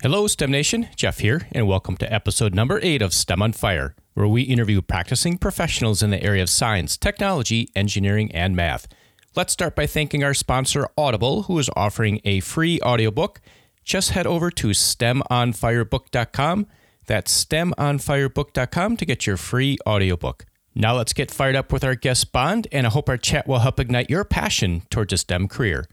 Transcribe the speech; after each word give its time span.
Hello, 0.00 0.28
STEM 0.28 0.52
Nation. 0.52 0.88
Jeff 0.94 1.18
here, 1.18 1.48
and 1.50 1.66
welcome 1.66 1.96
to 1.96 2.12
episode 2.12 2.54
number 2.54 2.78
eight 2.84 3.02
of 3.02 3.12
STEM 3.12 3.42
on 3.42 3.52
Fire, 3.52 3.96
where 4.14 4.28
we 4.28 4.42
interview 4.42 4.80
practicing 4.80 5.36
professionals 5.36 6.04
in 6.04 6.10
the 6.10 6.22
area 6.22 6.40
of 6.40 6.48
science, 6.48 6.96
technology, 6.96 7.68
engineering, 7.74 8.30
and 8.30 8.54
math. 8.54 8.86
Let's 9.34 9.52
start 9.52 9.74
by 9.74 9.88
thanking 9.88 10.22
our 10.22 10.34
sponsor, 10.34 10.86
Audible, 10.96 11.42
who 11.42 11.58
is 11.58 11.68
offering 11.74 12.20
a 12.24 12.38
free 12.38 12.80
audiobook. 12.80 13.40
Just 13.82 14.10
head 14.10 14.24
over 14.24 14.52
to 14.52 14.68
STEMOnFireBook.com. 14.68 16.66
That's 17.08 17.44
STEMOnFireBook.com 17.44 18.96
to 18.98 19.04
get 19.04 19.26
your 19.26 19.36
free 19.36 19.78
audiobook. 19.84 20.46
Now 20.76 20.94
let's 20.94 21.12
get 21.12 21.32
fired 21.32 21.56
up 21.56 21.72
with 21.72 21.82
our 21.82 21.96
guest 21.96 22.30
Bond, 22.30 22.68
and 22.70 22.86
I 22.86 22.90
hope 22.90 23.08
our 23.08 23.16
chat 23.16 23.48
will 23.48 23.58
help 23.58 23.80
ignite 23.80 24.10
your 24.10 24.22
passion 24.22 24.82
towards 24.90 25.12
a 25.12 25.16
STEM 25.16 25.48
career. 25.48 25.88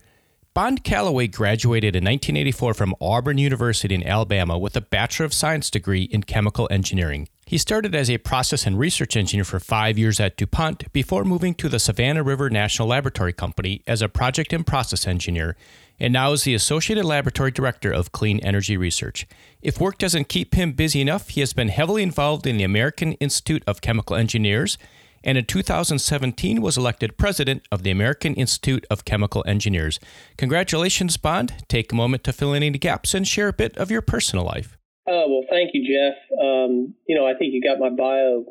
Bond 0.56 0.86
Calloway 0.86 1.28
graduated 1.28 1.98
in 1.98 2.06
1984 2.06 2.74
from 2.76 2.96
Auburn 3.02 3.38
University 3.38 3.94
in 3.94 4.08
Alabama 4.08 4.58
with 4.58 4.78
a 4.78 4.82
Bachelor 4.82 5.26
of 5.26 5.34
Science 5.34 5.70
degree 5.70 6.04
in 6.04 6.24
chemical 6.24 6.70
engineering. 6.72 7.28
He 7.46 7.58
started 7.58 7.94
as 7.94 8.10
a 8.10 8.20
process 8.20 8.66
and 8.66 8.80
research 8.80 9.18
engineer 9.18 9.44
for 9.44 9.60
five 9.60 9.98
years 9.98 10.18
at 10.22 10.38
DuPont 10.38 10.94
before 10.94 11.26
moving 11.26 11.56
to 11.56 11.68
the 11.68 11.78
Savannah 11.78 12.24
River 12.24 12.50
National 12.50 12.88
Laboratory 12.88 13.34
Company 13.34 13.84
as 13.86 14.02
a 14.02 14.08
project 14.08 14.54
and 14.54 14.66
process 14.66 15.06
engineer, 15.06 15.58
and 16.00 16.14
now 16.14 16.32
is 16.32 16.44
the 16.44 16.54
Associated 16.54 17.04
Laboratory 17.04 17.52
Director 17.52 17.92
of 17.92 18.14
Clean 18.14 18.40
Energy 18.40 18.78
Research. 18.78 19.28
If 19.62 19.82
work 19.82 19.98
doesn't 19.98 20.30
keep 20.30 20.56
him 20.56 20.72
busy 20.72 21.02
enough, 21.02 21.28
he 21.28 21.42
has 21.42 21.52
been 21.52 21.68
heavily 21.68 22.02
involved 22.02 22.48
in 22.48 22.56
the 22.56 22.64
American 22.64 23.12
Institute 23.16 23.64
of 23.68 23.82
Chemical 23.82 24.16
Engineers 24.16 24.78
and 25.26 25.38
in 25.38 25.46
2017 25.46 26.62
was 26.62 26.78
elected 26.78 27.18
president 27.18 27.68
of 27.72 27.84
the 27.84 27.92
American 27.92 28.36
Institute 28.36 28.86
of 28.90 29.04
Chemical 29.04 29.44
Engineers. 29.48 30.00
Congratulations, 30.38 31.18
Bond. 31.18 31.54
Take 31.68 31.92
a 31.92 31.96
moment 31.96 32.24
to 32.24 32.34
fill 32.34 32.54
in 32.54 32.64
any 32.64 32.78
gaps 32.78 33.14
and 33.14 33.28
share 33.28 33.50
a 33.50 33.54
bit 33.54 33.76
of 33.78 33.92
your 33.92 34.02
personal 34.02 34.46
life. 34.46 34.78
Uh, 35.08 35.26
well, 35.28 35.44
thank 35.50 35.72
you, 35.74 35.84
Jeff. 35.84 36.16
Um, 36.40 36.94
you 37.08 37.16
know, 37.16 37.26
I 37.26 37.34
think 37.34 37.54
you 37.54 37.62
got 37.62 37.80
my 37.80 37.90
bio 37.90 38.46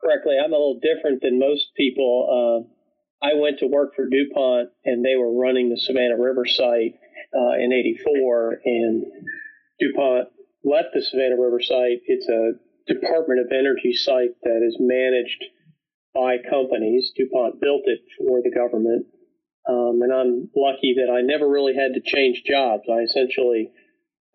correctly. 0.00 0.36
I'm 0.38 0.52
a 0.52 0.56
little 0.56 0.80
different 0.80 1.22
than 1.22 1.38
most 1.38 1.66
people. 1.76 2.28
Uh, 2.28 3.26
I 3.26 3.34
went 3.34 3.58
to 3.58 3.66
work 3.66 3.94
for 3.96 4.08
DuPont, 4.08 4.70
and 4.84 5.04
they 5.04 5.16
were 5.16 5.34
running 5.34 5.70
the 5.70 5.80
Savannah 5.80 6.18
River 6.18 6.46
site 6.46 6.94
uh, 7.34 7.56
in 7.58 7.72
'84, 7.72 8.60
and 8.64 9.04
DuPont 9.80 10.28
left 10.64 10.88
the 10.94 11.02
Savannah 11.02 11.40
River 11.40 11.60
site. 11.60 12.00
It's 12.06 12.28
a 12.28 12.52
Department 12.86 13.40
of 13.40 13.52
Energy 13.52 13.92
site 13.92 14.32
that 14.44 14.64
is 14.64 14.76
managed 14.80 15.44
by 16.14 16.36
companies. 16.50 17.12
DuPont 17.16 17.60
built 17.60 17.82
it 17.86 18.00
for 18.18 18.40
the 18.42 18.50
government. 18.50 19.06
Um, 19.68 20.00
and 20.02 20.12
I'm 20.12 20.48
lucky 20.56 20.96
that 20.96 21.12
I 21.12 21.20
never 21.20 21.48
really 21.48 21.74
had 21.74 21.92
to 21.94 22.00
change 22.00 22.42
jobs. 22.46 22.84
I 22.90 23.00
essentially, 23.04 23.70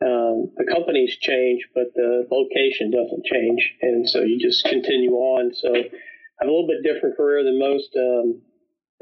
um, 0.05 0.53
the 0.55 0.69
companies 0.69 1.17
change, 1.19 1.67
but 1.73 1.89
the 1.95 2.27
location 2.29 2.91
doesn't 2.91 3.25
change. 3.25 3.73
And 3.81 4.07
so 4.07 4.21
you 4.21 4.37
just 4.39 4.63
continue 4.65 5.11
on. 5.13 5.53
So 5.55 5.73
I 5.73 5.89
have 6.39 6.49
a 6.49 6.53
little 6.53 6.67
bit 6.67 6.83
different 6.83 7.17
career 7.17 7.43
than 7.43 7.57
most 7.57 7.89
um, 7.97 8.41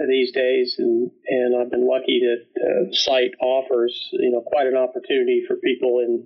these 0.07 0.31
days. 0.31 0.75
And, 0.79 1.11
and 1.27 1.61
I've 1.61 1.71
been 1.71 1.87
lucky 1.87 2.21
that 2.23 2.41
uh, 2.55 2.93
site 2.93 3.31
offers, 3.41 3.93
you 4.13 4.31
know, 4.31 4.41
quite 4.47 4.67
an 4.67 4.77
opportunity 4.77 5.43
for 5.45 5.57
people 5.57 5.99
in, 5.99 6.25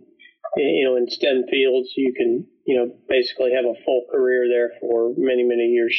you 0.57 0.85
know, 0.85 0.97
in 0.97 1.09
STEM 1.09 1.45
fields. 1.49 1.89
You 1.97 2.13
can, 2.15 2.45
you 2.67 2.77
know, 2.77 2.93
basically 3.09 3.53
have 3.53 3.65
a 3.65 3.73
full 3.83 4.05
career 4.11 4.45
there 4.47 4.71
for 4.79 5.13
many, 5.17 5.43
many 5.43 5.73
years. 5.73 5.97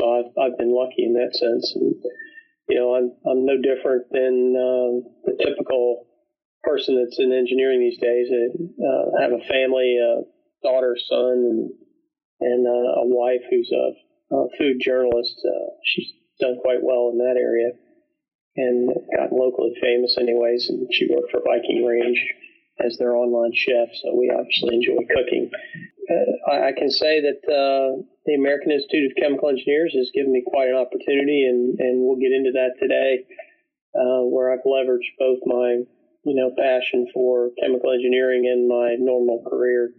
So 0.00 0.08
I've, 0.08 0.32
I've 0.40 0.58
been 0.58 0.72
lucky 0.72 1.04
in 1.04 1.12
that 1.20 1.36
sense. 1.36 1.76
And, 1.76 1.94
you 2.68 2.76
know, 2.80 2.96
I'm, 2.96 3.12
I'm 3.28 3.44
no 3.44 3.60
different 3.60 4.08
than 4.10 4.56
um, 4.56 5.04
the 5.28 5.36
typical 5.44 6.08
person 6.64 6.96
that's 6.96 7.20
in 7.20 7.32
engineering 7.32 7.80
these 7.80 8.00
days. 8.00 8.32
I 8.32 8.48
uh, 8.80 9.20
have 9.20 9.32
a 9.32 9.44
family, 9.44 10.00
a 10.00 10.24
daughter, 10.64 10.96
son, 10.96 11.36
and, 11.44 11.70
and 12.40 12.66
uh, 12.66 13.04
a 13.04 13.06
wife 13.12 13.44
who's 13.50 13.70
a, 13.72 14.34
a 14.34 14.48
food 14.56 14.80
journalist. 14.80 15.36
Uh, 15.44 15.68
she's 15.84 16.08
done 16.40 16.56
quite 16.62 16.80
well 16.82 17.10
in 17.12 17.18
that 17.18 17.36
area 17.36 17.76
and 18.56 18.88
gotten 19.16 19.36
locally 19.36 19.74
famous 19.82 20.16
anyways. 20.18 20.68
And 20.70 20.88
she 20.92 21.08
worked 21.12 21.30
for 21.30 21.44
Viking 21.44 21.84
Range 21.84 22.18
as 22.80 22.96
their 22.96 23.14
online 23.16 23.52
chef. 23.52 23.88
So 24.00 24.16
we 24.16 24.32
obviously 24.32 24.76
enjoy 24.76 25.04
cooking. 25.12 25.50
Uh, 26.10 26.50
I, 26.50 26.68
I, 26.68 26.72
can 26.76 26.90
say 26.90 27.20
that 27.20 27.40
uh, 27.46 28.02
the 28.26 28.34
American 28.34 28.72
Institute 28.72 29.10
of 29.10 29.22
Chemical 29.22 29.48
Engineers 29.48 29.94
has 29.96 30.10
given 30.12 30.32
me 30.32 30.42
quite 30.44 30.68
an 30.68 30.74
opportunity, 30.74 31.46
and, 31.46 31.78
and 31.78 32.02
we'll 32.02 32.18
get 32.18 32.32
into 32.32 32.50
that 32.52 32.74
today, 32.82 33.22
uh, 33.94 34.26
where 34.26 34.52
I've 34.52 34.66
leveraged 34.66 35.14
both 35.18 35.38
my 35.46 35.86
you 36.24 36.34
know 36.34 36.50
passion 36.58 37.06
for 37.14 37.50
chemical 37.62 37.92
engineering 37.92 38.44
and 38.50 38.68
my 38.68 38.96
normal 38.98 39.44
career 39.48 39.90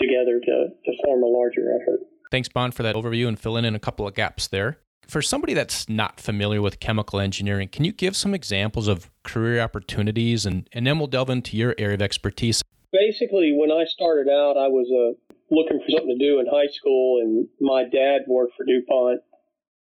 together 0.00 0.40
to, 0.40 0.68
to 0.84 0.92
form 1.04 1.22
a 1.22 1.26
larger 1.26 1.74
effort. 1.82 2.00
Thanks, 2.30 2.48
Bond, 2.48 2.74
for 2.74 2.82
that 2.84 2.94
overview 2.94 3.26
and 3.26 3.38
filling 3.38 3.64
in 3.64 3.74
a 3.74 3.80
couple 3.80 4.06
of 4.06 4.14
gaps 4.14 4.46
there. 4.46 4.78
For 5.06 5.20
somebody 5.20 5.54
that's 5.54 5.88
not 5.88 6.20
familiar 6.20 6.62
with 6.62 6.78
chemical 6.78 7.18
engineering, 7.18 7.68
can 7.68 7.84
you 7.84 7.92
give 7.92 8.16
some 8.16 8.32
examples 8.32 8.86
of 8.86 9.10
career 9.24 9.60
opportunities 9.60 10.46
and, 10.46 10.68
and 10.72 10.86
then 10.86 10.98
we'll 10.98 11.08
delve 11.08 11.28
into 11.28 11.56
your 11.56 11.74
area 11.76 11.94
of 11.94 12.02
expertise? 12.02 12.62
Basically, 12.92 13.52
when 13.52 13.72
I 13.72 13.84
started 13.84 14.28
out, 14.28 14.56
I 14.56 14.68
was 14.68 14.88
a 14.90 15.29
looking 15.50 15.80
for 15.80 15.90
something 15.90 16.16
to 16.18 16.24
do 16.24 16.38
in 16.38 16.46
high 16.46 16.68
school, 16.68 17.20
and 17.20 17.48
my 17.60 17.84
dad 17.84 18.22
worked 18.28 18.54
for 18.56 18.64
DuPont, 18.64 19.20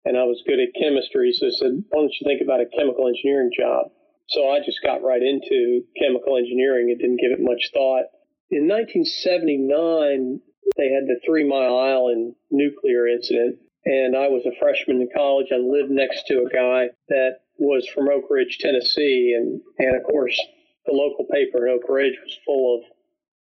and 0.05 0.17
I 0.17 0.25
was 0.25 0.43
good 0.47 0.61
at 0.61 0.75
chemistry, 0.79 1.33
so 1.33 1.47
I 1.47 1.51
said, 1.51 1.85
"Why 1.89 2.01
don't 2.01 2.15
you 2.21 2.25
think 2.27 2.43
about 2.43 2.61
a 2.61 2.67
chemical 2.67 3.09
engineering 3.09 3.51
job?" 3.57 3.91
So 4.29 4.49
I 4.49 4.61
just 4.61 4.83
got 4.83 5.03
right 5.03 5.23
into 5.23 5.85
chemical 5.97 6.37
engineering 6.37 6.91
and 6.91 6.99
didn't 6.99 7.21
give 7.21 7.33
it 7.33 7.41
much 7.41 7.71
thought. 7.73 8.07
In 8.51 8.69
1979, 8.69 10.41
they 10.77 10.89
had 10.89 11.07
the 11.07 11.21
Three 11.25 11.45
Mile 11.45 11.77
Island 11.77 12.35
nuclear 12.51 13.07
incident, 13.07 13.59
and 13.85 14.17
I 14.17 14.29
was 14.29 14.47
a 14.47 14.53
freshman 14.59 15.01
in 15.01 15.09
college. 15.15 15.49
I 15.53 15.57
lived 15.57 15.91
next 15.91 16.27
to 16.29 16.43
a 16.43 16.49
guy 16.49 16.91
that 17.09 17.41
was 17.59 17.87
from 17.89 18.09
Oak 18.09 18.31
Ridge, 18.31 18.59
Tennessee, 18.59 19.35
and 19.37 19.61
and 19.79 19.97
of 19.97 20.05
course 20.05 20.41
the 20.87 20.93
local 20.93 21.25
paper 21.27 21.67
in 21.67 21.75
Oak 21.75 21.89
Ridge 21.89 22.19
was 22.23 22.39
full 22.45 22.79
of 22.79 22.85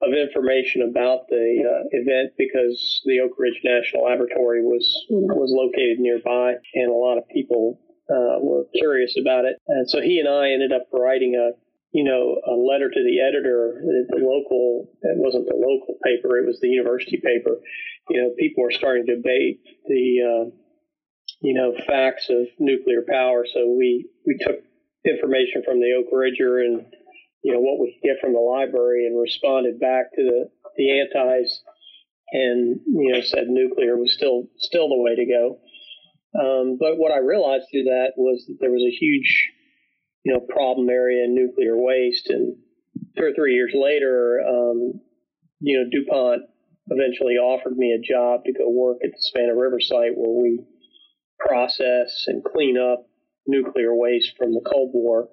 of 0.02 0.12
information 0.12 0.82
about 0.82 1.28
the 1.28 1.64
uh, 1.64 1.88
event 1.92 2.32
because 2.36 3.00
the 3.06 3.20
Oak 3.20 3.32
Ridge 3.38 3.60
National 3.64 4.04
Laboratory 4.04 4.62
was 4.62 4.84
was 5.08 5.50
located 5.52 5.98
nearby, 5.98 6.54
and 6.74 6.90
a 6.90 6.94
lot 6.94 7.16
of 7.16 7.24
people 7.28 7.80
uh, 8.10 8.38
were 8.40 8.64
curious 8.74 9.16
about 9.20 9.44
it. 9.44 9.56
And 9.68 9.88
so 9.88 10.00
he 10.00 10.20
and 10.20 10.28
I 10.28 10.52
ended 10.52 10.72
up 10.72 10.86
writing 10.92 11.34
a 11.34 11.56
you 11.92 12.04
know 12.04 12.36
a 12.44 12.52
letter 12.52 12.90
to 12.90 13.02
the 13.02 13.20
editor, 13.20 13.80
the, 13.82 14.20
local. 14.20 14.92
It 15.02 15.16
wasn't 15.16 15.46
the 15.46 15.56
local 15.56 15.96
paper; 16.04 16.36
it 16.38 16.46
was 16.46 16.60
the 16.60 16.68
university 16.68 17.16
paper. 17.16 17.56
You 18.10 18.22
know, 18.22 18.30
people 18.38 18.64
were 18.64 18.72
starting 18.72 19.06
to 19.06 19.16
debate 19.16 19.60
the 19.88 20.06
uh, 20.20 20.44
you 21.40 21.54
know 21.54 21.72
facts 21.86 22.28
of 22.28 22.46
nuclear 22.58 23.02
power. 23.08 23.46
So 23.48 23.74
we 23.78 24.08
we 24.26 24.36
took 24.44 24.60
information 25.06 25.62
from 25.64 25.80
the 25.80 25.92
Oak 25.96 26.12
Ridger 26.12 26.60
and 26.60 26.84
you 27.46 27.52
know 27.52 27.60
what 27.60 27.78
we 27.78 27.94
could 27.94 28.02
get 28.02 28.18
from 28.20 28.32
the 28.32 28.42
library 28.42 29.06
and 29.06 29.14
responded 29.14 29.78
back 29.78 30.10
to 30.16 30.22
the 30.22 30.50
the 30.76 30.98
antis 30.98 31.62
and 32.32 32.80
you 32.84 33.12
know 33.12 33.20
said 33.22 33.46
nuclear 33.46 33.96
was 33.96 34.12
still 34.12 34.48
still 34.58 34.88
the 34.88 34.98
way 34.98 35.14
to 35.14 35.26
go. 35.26 35.60
Um, 36.34 36.76
but 36.78 36.98
what 36.98 37.12
I 37.12 37.18
realized 37.18 37.66
through 37.70 37.84
that 37.84 38.14
was 38.16 38.44
that 38.48 38.58
there 38.60 38.72
was 38.72 38.82
a 38.82 38.98
huge 38.98 39.52
you 40.24 40.34
know 40.34 40.40
problem 40.40 40.90
area 40.90 41.22
in 41.22 41.36
nuclear 41.36 41.76
waste, 41.76 42.26
and 42.30 42.56
two 43.16 43.24
or 43.24 43.32
three 43.32 43.54
years 43.54 43.72
later, 43.76 44.40
um, 44.42 45.00
you 45.60 45.78
know 45.78 45.88
DuPont 45.88 46.42
eventually 46.88 47.34
offered 47.34 47.78
me 47.78 47.92
a 47.92 48.02
job 48.02 48.42
to 48.44 48.52
go 48.52 48.68
work 48.68 48.98
at 49.04 49.10
the 49.12 49.18
Savannah 49.20 49.54
River 49.54 49.78
site 49.78 50.16
where 50.16 50.34
we 50.34 50.64
process 51.38 52.24
and 52.26 52.42
clean 52.42 52.76
up 52.76 53.06
nuclear 53.46 53.94
waste 53.94 54.32
from 54.36 54.52
the 54.52 54.68
Cold 54.68 54.90
War 54.94 55.28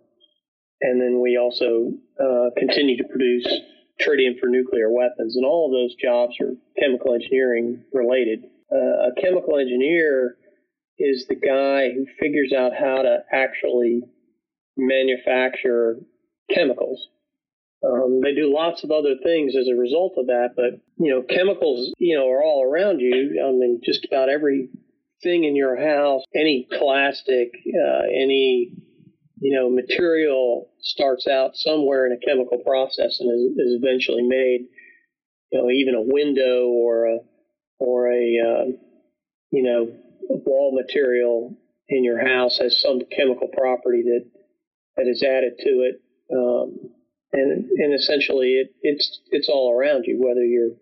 and 0.83 1.01
then 1.01 1.21
we 1.21 1.37
also 1.37 1.91
uh, 2.19 2.49
continue 2.57 2.97
to 2.97 3.05
produce 3.05 3.47
tritium 4.01 4.37
for 4.39 4.47
nuclear 4.47 4.91
weapons. 4.91 5.35
And 5.37 5.45
all 5.45 5.67
of 5.67 5.71
those 5.71 5.95
jobs 5.95 6.35
are 6.41 6.53
chemical 6.77 7.13
engineering 7.13 7.83
related. 7.93 8.43
Uh, 8.71 9.09
a 9.09 9.21
chemical 9.21 9.57
engineer 9.57 10.35
is 10.99 11.25
the 11.27 11.35
guy 11.35 11.91
who 11.93 12.05
figures 12.19 12.51
out 12.53 12.73
how 12.73 13.01
to 13.01 13.19
actually 13.31 14.01
manufacture 14.75 15.97
chemicals. 16.53 17.07
Um, 17.85 18.21
they 18.21 18.33
do 18.33 18.53
lots 18.53 18.83
of 18.83 18.91
other 18.91 19.15
things 19.23 19.55
as 19.55 19.67
a 19.67 19.79
result 19.79 20.13
of 20.17 20.27
that, 20.27 20.51
but 20.55 20.79
you 20.97 21.11
know, 21.11 21.21
chemicals, 21.21 21.93
you 21.97 22.17
know, 22.17 22.29
are 22.29 22.43
all 22.43 22.63
around 22.63 22.99
you. 22.99 23.41
I 23.41 23.51
mean, 23.51 23.81
just 23.83 24.05
about 24.05 24.29
every 24.29 24.69
thing 25.21 25.43
in 25.45 25.55
your 25.55 25.75
house, 25.75 26.23
any 26.35 26.67
plastic, 26.77 27.51
uh, 27.67 28.03
any 28.13 28.71
you 29.43 29.53
know, 29.53 29.69
material 29.69 30.69
starts 30.79 31.27
out 31.27 31.51
somewhere 31.55 32.05
in 32.05 32.13
a 32.13 32.25
chemical 32.25 32.59
process 32.59 33.19
and 33.19 33.29
is, 33.29 33.57
is 33.57 33.81
eventually 33.83 34.23
made. 34.23 34.67
You 35.51 35.61
know, 35.61 35.69
even 35.69 35.95
a 35.95 36.01
window 36.01 36.67
or 36.69 37.07
a 37.07 37.17
or 37.77 38.07
a 38.07 38.39
uh, 38.39 38.65
you 39.51 39.63
know 39.63 39.91
wall 40.29 40.73
material 40.73 41.57
in 41.89 42.05
your 42.05 42.25
house 42.25 42.57
has 42.59 42.81
some 42.81 43.01
chemical 43.13 43.49
property 43.49 44.03
that 44.03 44.25
that 44.95 45.07
is 45.07 45.21
added 45.21 45.57
to 45.59 45.91
it. 45.91 46.01
Um, 46.33 46.91
and 47.33 47.69
and 47.69 47.93
essentially 47.93 48.53
it, 48.53 48.73
it's 48.81 49.19
it's 49.31 49.49
all 49.49 49.77
around 49.77 50.05
you. 50.07 50.23
Whether 50.23 50.45
you're 50.45 50.77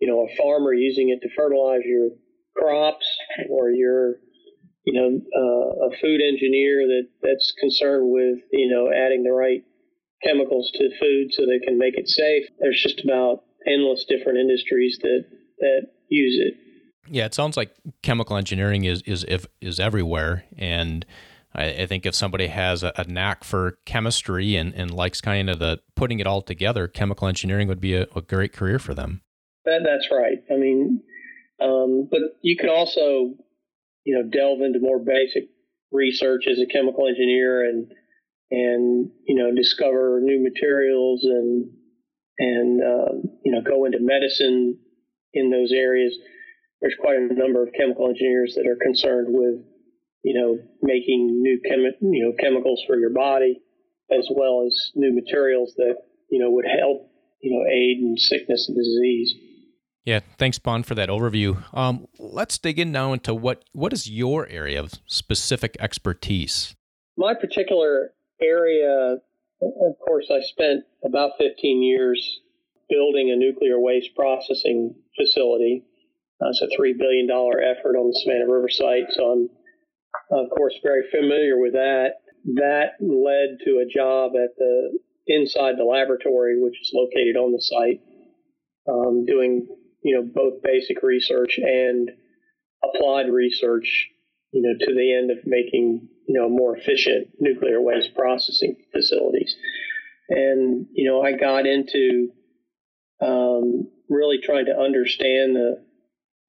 you 0.00 0.08
know 0.08 0.26
a 0.26 0.36
farmer 0.36 0.72
using 0.72 1.10
it 1.10 1.20
to 1.20 1.34
fertilize 1.36 1.84
your 1.84 2.12
crops, 2.56 3.06
or 3.50 3.70
you're 3.70 4.14
you 4.86 4.94
know 4.94 5.20
uh, 5.36 5.86
a 5.86 5.90
food 6.00 6.20
engineer 6.22 6.86
that 6.86 7.08
that's 7.22 7.52
concerned 7.60 8.10
with 8.10 8.38
you 8.52 8.72
know 8.72 8.90
adding 8.90 9.24
the 9.24 9.32
right 9.32 9.62
chemicals 10.24 10.70
to 10.74 10.88
food 10.98 11.28
so 11.32 11.42
they 11.44 11.64
can 11.64 11.78
make 11.78 11.98
it 11.98 12.08
safe. 12.08 12.44
There's 12.58 12.82
just 12.82 13.04
about 13.04 13.42
endless 13.66 14.06
different 14.08 14.38
industries 14.38 14.98
that 15.02 15.24
that 15.58 15.82
use 16.08 16.38
it. 16.40 16.54
Yeah, 17.08 17.26
it 17.26 17.34
sounds 17.34 17.56
like 17.56 17.74
chemical 18.02 18.36
engineering 18.36 18.84
is 18.84 19.02
is 19.02 19.24
if, 19.28 19.46
is 19.60 19.78
everywhere, 19.78 20.44
and 20.56 21.04
I, 21.54 21.64
I 21.64 21.86
think 21.86 22.06
if 22.06 22.14
somebody 22.14 22.46
has 22.48 22.82
a, 22.82 22.92
a, 22.96 23.04
knack 23.04 23.44
for 23.44 23.78
chemistry 23.84 24.56
and, 24.56 24.74
and 24.74 24.92
likes 24.92 25.20
kind 25.20 25.48
of 25.48 25.58
the 25.58 25.80
putting 25.94 26.20
it 26.20 26.26
all 26.26 26.42
together, 26.42 26.88
chemical 26.88 27.28
engineering 27.28 27.68
would 27.68 27.80
be 27.80 27.94
a, 27.94 28.06
a 28.14 28.22
great 28.22 28.52
career 28.52 28.78
for 28.78 28.94
them. 28.94 29.22
That, 29.64 29.80
that's 29.84 30.08
right. 30.10 30.38
I 30.50 30.56
mean, 30.56 31.02
um, 31.60 32.08
but 32.10 32.20
you 32.42 32.56
can 32.56 32.68
also, 32.68 33.34
you 34.06 34.14
know, 34.14 34.22
delve 34.22 34.62
into 34.62 34.78
more 34.80 34.98
basic 34.98 35.50
research 35.92 36.44
as 36.50 36.58
a 36.58 36.66
chemical 36.66 37.06
engineer 37.06 37.68
and 37.68 37.92
and 38.50 39.10
you 39.26 39.34
know 39.34 39.54
discover 39.54 40.20
new 40.22 40.42
materials 40.42 41.24
and 41.24 41.70
and 42.38 42.80
uh, 42.82 43.12
you 43.44 43.52
know 43.52 43.60
go 43.60 43.84
into 43.84 43.98
medicine 44.00 44.78
in 45.34 45.50
those 45.50 45.72
areas. 45.72 46.16
There's 46.80 46.96
quite 47.00 47.16
a 47.18 47.34
number 47.34 47.62
of 47.62 47.74
chemical 47.76 48.08
engineers 48.08 48.54
that 48.56 48.68
are 48.68 48.78
concerned 48.80 49.28
with 49.30 49.64
you 50.26 50.34
know, 50.34 50.58
making 50.82 51.40
new 51.40 51.60
chemi- 51.62 52.02
you 52.02 52.26
know, 52.26 52.32
chemicals 52.36 52.82
for 52.84 52.98
your 52.98 53.10
body, 53.14 53.62
as 54.10 54.26
well 54.34 54.66
as 54.66 54.90
new 54.96 55.14
materials 55.14 55.72
that, 55.76 55.94
you 56.28 56.42
know, 56.42 56.50
would 56.50 56.66
help, 56.66 57.08
you 57.40 57.54
know, 57.54 57.62
aid 57.70 57.98
in 58.02 58.16
sickness 58.18 58.66
and 58.66 58.76
disease. 58.76 59.32
Yeah, 60.06 60.20
thanks, 60.38 60.58
Bond, 60.58 60.86
for 60.86 60.94
that 60.94 61.08
overview. 61.08 61.62
Um, 61.74 62.06
let's 62.18 62.58
dig 62.58 62.78
in 62.78 62.92
now 62.92 63.12
into 63.12 63.34
what 63.34 63.64
what 63.72 63.92
is 63.92 64.08
your 64.08 64.48
area 64.48 64.80
of 64.80 64.94
specific 65.06 65.76
expertise. 65.80 66.74
My 67.18 67.34
particular 67.34 68.12
area, 68.40 69.16
of 69.60 69.98
course, 70.06 70.30
I 70.30 70.40
spent 70.42 70.84
about 71.04 71.32
15 71.38 71.82
years 71.82 72.40
building 72.88 73.32
a 73.32 73.36
nuclear 73.36 73.80
waste 73.80 74.14
processing 74.14 74.94
facility. 75.18 75.82
Uh, 76.40 76.50
it's 76.50 76.62
a 76.62 76.68
three 76.76 76.94
billion 76.96 77.26
dollar 77.26 77.60
effort 77.60 77.96
on 77.96 78.08
the 78.08 78.20
Savannah 78.22 78.50
River 78.50 78.68
site, 78.68 79.06
so 79.10 79.24
I'm 79.24 79.48
of 80.30 80.50
course, 80.50 80.74
very 80.82 81.02
familiar 81.10 81.58
with 81.58 81.72
that. 81.74 82.14
That 82.54 82.94
led 83.00 83.58
to 83.64 83.78
a 83.78 83.86
job 83.86 84.32
at 84.36 84.56
the 84.56 84.98
inside 85.26 85.74
the 85.78 85.84
laboratory, 85.84 86.60
which 86.60 86.80
is 86.80 86.92
located 86.94 87.36
on 87.36 87.52
the 87.52 87.60
site, 87.60 88.00
um, 88.88 89.24
doing 89.26 89.66
you 90.06 90.14
know 90.14 90.22
both 90.22 90.62
basic 90.62 91.02
research 91.02 91.58
and 91.58 92.10
applied 92.84 93.28
research, 93.28 94.08
you 94.52 94.62
know, 94.62 94.86
to 94.86 94.94
the 94.94 95.12
end 95.12 95.32
of 95.32 95.38
making 95.44 96.08
you 96.28 96.40
know 96.40 96.48
more 96.48 96.76
efficient 96.76 97.28
nuclear 97.40 97.82
waste 97.82 98.14
processing 98.14 98.76
facilities. 98.92 99.54
And 100.28 100.86
you 100.92 101.10
know, 101.10 101.22
I 101.22 101.32
got 101.32 101.66
into 101.66 102.28
um, 103.20 103.88
really 104.08 104.38
trying 104.40 104.66
to 104.66 104.78
understand 104.78 105.56
the 105.56 105.84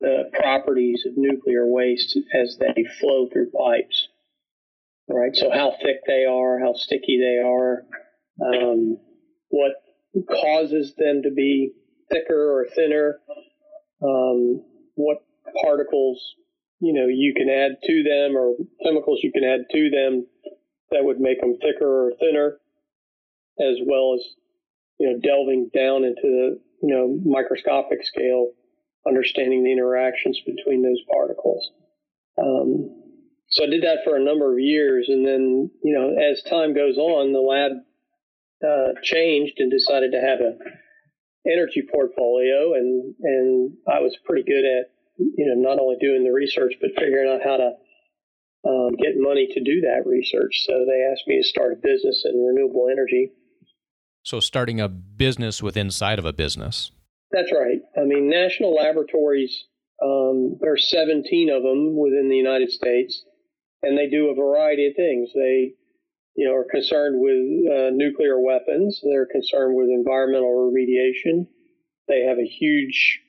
the 0.01 0.29
properties 0.39 1.03
of 1.07 1.13
nuclear 1.17 1.65
waste 1.65 2.15
as 2.39 2.59
they 2.59 2.85
flow 2.99 3.27
through 3.27 3.49
pipes. 3.49 4.07
Right, 5.09 5.33
so 5.33 5.49
how 5.49 5.71
thick 5.81 6.01
they 6.05 6.25
are, 6.25 6.59
how 6.59 6.73
sticky 6.73 7.19
they 7.21 7.41
are, 7.41 7.85
um, 8.45 8.97
what 9.47 9.71
causes 10.29 10.93
them 10.97 11.21
to 11.23 11.31
be 11.31 11.71
thicker 12.11 12.59
or 12.59 12.67
thinner, 12.75 13.19
um, 14.03 14.63
what 14.95 15.17
particles 15.63 16.35
you 16.79 16.93
know 16.93 17.07
you 17.07 17.33
can 17.35 17.49
add 17.49 17.77
to 17.83 18.03
them 18.03 18.37
or 18.37 18.55
chemicals 18.83 19.19
you 19.23 19.31
can 19.31 19.43
add 19.43 19.61
to 19.71 19.89
them 19.89 20.25
that 20.91 21.03
would 21.03 21.19
make 21.19 21.41
them 21.41 21.57
thicker 21.61 22.07
or 22.07 22.11
thinner, 22.19 22.57
as 23.59 23.75
well 23.85 24.15
as 24.15 24.21
you 24.99 25.09
know 25.09 25.19
delving 25.23 25.69
down 25.73 26.03
into 26.03 26.21
the 26.21 26.59
you 26.81 26.95
know 26.95 27.19
microscopic 27.25 28.03
scale 28.03 28.51
understanding 29.07 29.63
the 29.63 29.71
interactions 29.71 30.39
between 30.45 30.81
those 30.83 31.01
particles. 31.11 31.71
Um, 32.37 32.89
so 33.49 33.63
I 33.63 33.67
did 33.67 33.83
that 33.83 33.99
for 34.03 34.17
a 34.17 34.23
number 34.23 34.51
of 34.51 34.59
years, 34.59 35.07
and 35.07 35.25
then 35.25 35.71
you 35.83 35.93
know, 35.93 36.15
as 36.21 36.43
time 36.43 36.75
goes 36.75 36.97
on, 36.97 37.33
the 37.33 37.39
lab 37.39 37.71
uh, 38.65 38.99
changed 39.01 39.55
and 39.57 39.71
decided 39.71 40.11
to 40.11 40.21
have 40.21 40.39
a 40.39 40.57
energy 41.45 41.83
portfolio, 41.91 42.73
and 42.73 43.15
and 43.21 43.73
I 43.87 43.99
was 43.99 44.17
pretty 44.25 44.43
good 44.43 44.65
at 44.65 44.91
you 45.17 45.45
know 45.45 45.69
not 45.69 45.79
only 45.79 45.97
doing 45.99 46.23
the 46.23 46.31
research 46.31 46.73
but 46.79 46.91
figuring 46.97 47.29
out 47.29 47.41
how 47.43 47.57
to 47.57 47.71
um, 48.67 48.95
get 48.97 49.13
money 49.15 49.47
to 49.53 49.63
do 49.63 49.81
that 49.81 50.05
research. 50.05 50.65
So 50.65 50.85
they 50.85 51.07
asked 51.11 51.27
me 51.27 51.41
to 51.41 51.47
start 51.47 51.73
a 51.73 51.75
business 51.75 52.25
in 52.25 52.43
renewable 52.43 52.87
energy. 52.91 53.31
So 54.23 54.39
starting 54.39 54.81
a 54.81 54.89
business 54.89 55.63
with 55.63 55.77
inside 55.77 56.19
of 56.19 56.25
a 56.25 56.33
business. 56.33 56.91
That's 57.31 57.51
right. 57.51 57.79
I 57.97 58.05
mean, 58.05 58.29
national 58.29 58.75
laboratories, 58.75 59.65
um, 60.03 60.57
there 60.59 60.73
are 60.73 60.77
17 60.77 61.49
of 61.49 61.63
them 61.63 61.97
within 61.97 62.29
the 62.29 62.35
United 62.35 62.71
States, 62.71 63.23
and 63.81 63.97
they 63.97 64.09
do 64.09 64.27
a 64.27 64.35
variety 64.35 64.87
of 64.87 64.95
things. 64.95 65.29
They, 65.33 65.73
you 66.37 66.47
know, 66.47 66.53
are 66.53 66.67
concerned 66.69 67.19
with 67.19 67.33
uh, 67.67 67.89
nuclear 67.93 68.39
weapons. 68.39 69.01
They're 69.03 69.25
concerned 69.25 69.75
with 69.75 69.89
environmental 69.89 70.71
remediation. 70.71 71.47
They 72.07 72.23
have 72.25 72.37
a 72.37 72.47
huge 72.47 73.19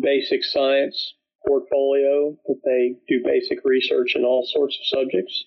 basic 0.00 0.44
science 0.44 1.14
portfolio 1.46 2.36
that 2.46 2.60
they 2.64 2.96
do 3.08 3.24
basic 3.24 3.58
research 3.64 4.14
in 4.14 4.24
all 4.24 4.46
sorts 4.46 4.76
of 4.76 4.98
subjects. 4.98 5.44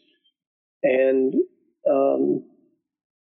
And 0.81 1.33
um, 1.87 2.43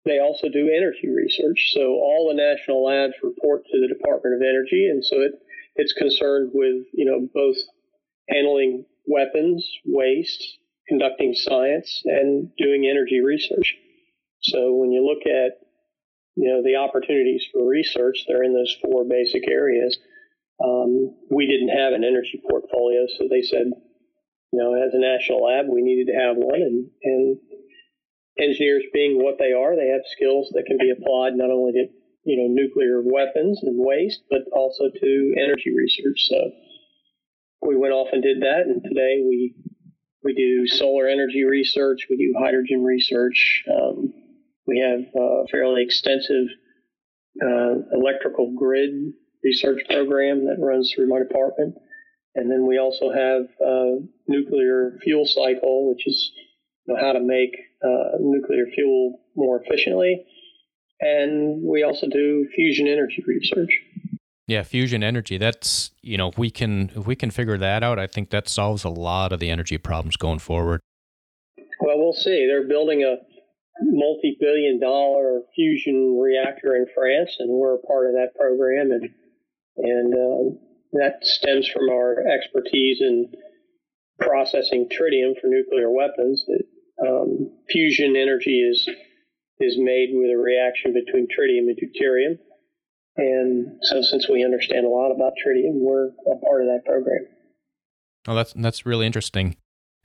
they 0.06 0.20
also 0.20 0.50
do 0.50 0.70
energy 0.70 1.10
research. 1.10 1.72
So 1.74 1.82
all 1.82 2.30
the 2.30 2.38
national 2.38 2.86
labs 2.86 3.16
report 3.24 3.66
to 3.66 3.82
the 3.82 3.88
Department 3.88 4.36
of 4.36 4.42
Energy, 4.42 4.88
and 4.88 5.04
so 5.04 5.18
it, 5.22 5.32
it's 5.76 5.94
concerned 5.94 6.52
with 6.54 6.86
you 6.94 7.06
know 7.06 7.28
both 7.34 7.58
handling 8.30 8.86
weapons, 9.08 9.68
waste, 9.86 10.60
conducting 10.90 11.34
science, 11.34 12.02
and 12.06 12.50
doing 12.58 12.90
energy 12.90 13.22
research. 13.22 13.76
So 14.42 14.74
when 14.74 14.92
you 14.92 15.06
look 15.06 15.26
at 15.26 15.62
you 16.36 16.50
know 16.50 16.64
the 16.64 16.78
opportunities 16.78 17.46
for 17.54 17.66
research, 17.66 18.26
they're 18.28 18.44
in 18.44 18.54
those 18.54 18.76
four 18.82 19.06
basic 19.08 19.50
areas. 19.50 19.98
Um, 20.64 21.16
we 21.32 21.48
didn't 21.48 21.78
have 21.78 21.94
an 21.94 22.04
energy 22.04 22.42
portfolio, 22.50 23.06
so 23.18 23.28
they 23.30 23.42
said, 23.42 23.68
you 24.52 24.60
know, 24.60 24.74
as 24.74 24.94
a 24.94 25.00
national 25.00 25.46
lab, 25.46 25.68
we 25.72 25.82
needed 25.82 26.12
to 26.12 26.20
have 26.20 26.36
one, 26.36 26.62
and 26.62 26.90
and 27.04 27.38
engineers 28.40 28.84
being 28.94 29.22
what 29.22 29.38
they 29.38 29.54
are, 29.54 29.76
they 29.76 29.92
have 29.92 30.02
skills 30.16 30.50
that 30.54 30.66
can 30.66 30.78
be 30.78 30.92
applied 30.92 31.36
not 31.36 31.52
only 31.52 31.74
to 31.74 31.86
you 32.24 32.38
know 32.38 32.48
nuclear 32.48 33.02
weapons 33.04 33.60
and 33.64 33.76
waste, 33.78 34.22
but 34.30 34.42
also 34.54 34.90
to 34.90 35.36
energy 35.38 35.72
research. 35.76 36.28
So 36.28 36.40
we 37.62 37.78
went 37.78 37.94
off 37.94 38.10
and 38.12 38.24
did 38.24 38.42
that, 38.42 38.64
and 38.66 38.82
today 38.84 39.22
we 39.28 39.56
we 40.24 40.34
do 40.34 40.68
solar 40.68 41.08
energy 41.08 41.44
research, 41.44 42.08
we 42.10 42.18
do 42.18 42.34
hydrogen 42.38 42.84
research. 42.84 43.64
Um, 43.72 44.14
we 44.68 44.80
have 44.80 45.22
a 45.22 45.48
fairly 45.50 45.84
extensive 45.84 46.48
uh, 47.42 47.76
electrical 47.94 48.54
grid 48.58 48.92
research 49.44 49.82
program 49.90 50.46
that 50.46 50.58
runs 50.60 50.92
through 50.94 51.08
my 51.08 51.20
department. 51.20 51.76
And 52.36 52.52
then 52.52 52.68
we 52.68 52.78
also 52.78 53.12
have 53.12 53.44
a 53.60 53.98
nuclear 54.28 55.00
fuel 55.04 55.26
cycle, 55.26 55.90
which 55.90 56.06
is 56.06 56.32
you 56.86 56.94
know, 56.94 57.02
how 57.02 57.14
to 57.14 57.20
make 57.20 57.56
uh, 57.84 58.18
nuclear 58.20 58.66
fuel 58.74 59.22
more 59.36 59.62
efficiently. 59.64 60.26
And 61.00 61.64
we 61.64 61.84
also 61.84 62.08
do 62.08 62.48
fusion 62.54 62.88
energy 62.88 63.24
research. 63.26 63.82
Yeah, 64.50 64.64
fusion 64.64 65.04
energy. 65.04 65.38
That's 65.38 65.92
you 66.02 66.18
know, 66.18 66.30
if 66.30 66.40
we 66.40 66.50
can 66.50 66.90
if 66.96 67.06
we 67.06 67.16
can 67.16 67.30
figure 67.30 67.60
that 67.60 67.84
out, 67.84 68.00
I 68.00 68.08
think 68.08 68.32
that 68.32 68.50
solves 68.50 68.84
a 68.84 68.90
lot 68.90 69.32
of 69.32 69.40
the 69.40 69.52
energy 69.52 69.78
problems 69.78 70.18
going 70.18 70.40
forward. 70.40 70.82
Well, 71.80 72.00
we'll 72.00 72.14
see. 72.14 72.48
They're 72.48 72.68
building 72.68 73.04
a 73.04 73.18
multi-billion 73.84 74.80
dollar 74.80 75.42
fusion 75.54 76.18
reactor 76.20 76.76
in 76.76 76.88
France, 76.96 77.36
and 77.38 77.52
we're 77.52 77.76
a 77.76 77.82
part 77.86 78.08
of 78.08 78.14
that 78.14 78.34
program, 78.40 78.90
and 78.90 79.10
and 79.78 80.14
um, 80.16 80.60
that 80.94 81.20
stems 81.22 81.68
from 81.68 81.88
our 81.90 82.26
expertise 82.28 83.02
in 83.02 83.32
processing 84.20 84.90
tritium 84.90 85.40
for 85.40 85.46
nuclear 85.46 85.92
weapons. 85.92 86.44
It, 86.48 86.66
um, 87.08 87.52
fusion 87.70 88.16
energy 88.16 88.62
is 88.62 88.90
is 89.60 89.76
made 89.78 90.10
with 90.12 90.32
a 90.32 90.42
reaction 90.42 90.96
between 90.96 91.28
tritium 91.28 91.70
and 91.70 91.78
deuterium. 91.78 92.40
And 93.20 93.80
so, 93.82 94.02
since 94.02 94.30
we 94.30 94.46
understand 94.46 94.86
a 94.86 94.90
lot 94.90 95.12
about 95.12 95.34
tritium, 95.46 95.82
we're 95.82 96.08
a 96.08 96.40
part 96.46 96.62
of 96.62 96.68
that 96.68 96.84
program. 96.86 97.26
Oh, 98.28 98.36
that's 98.36 98.54
that's 98.54 98.86
really 98.86 99.06
interesting. 99.06 99.58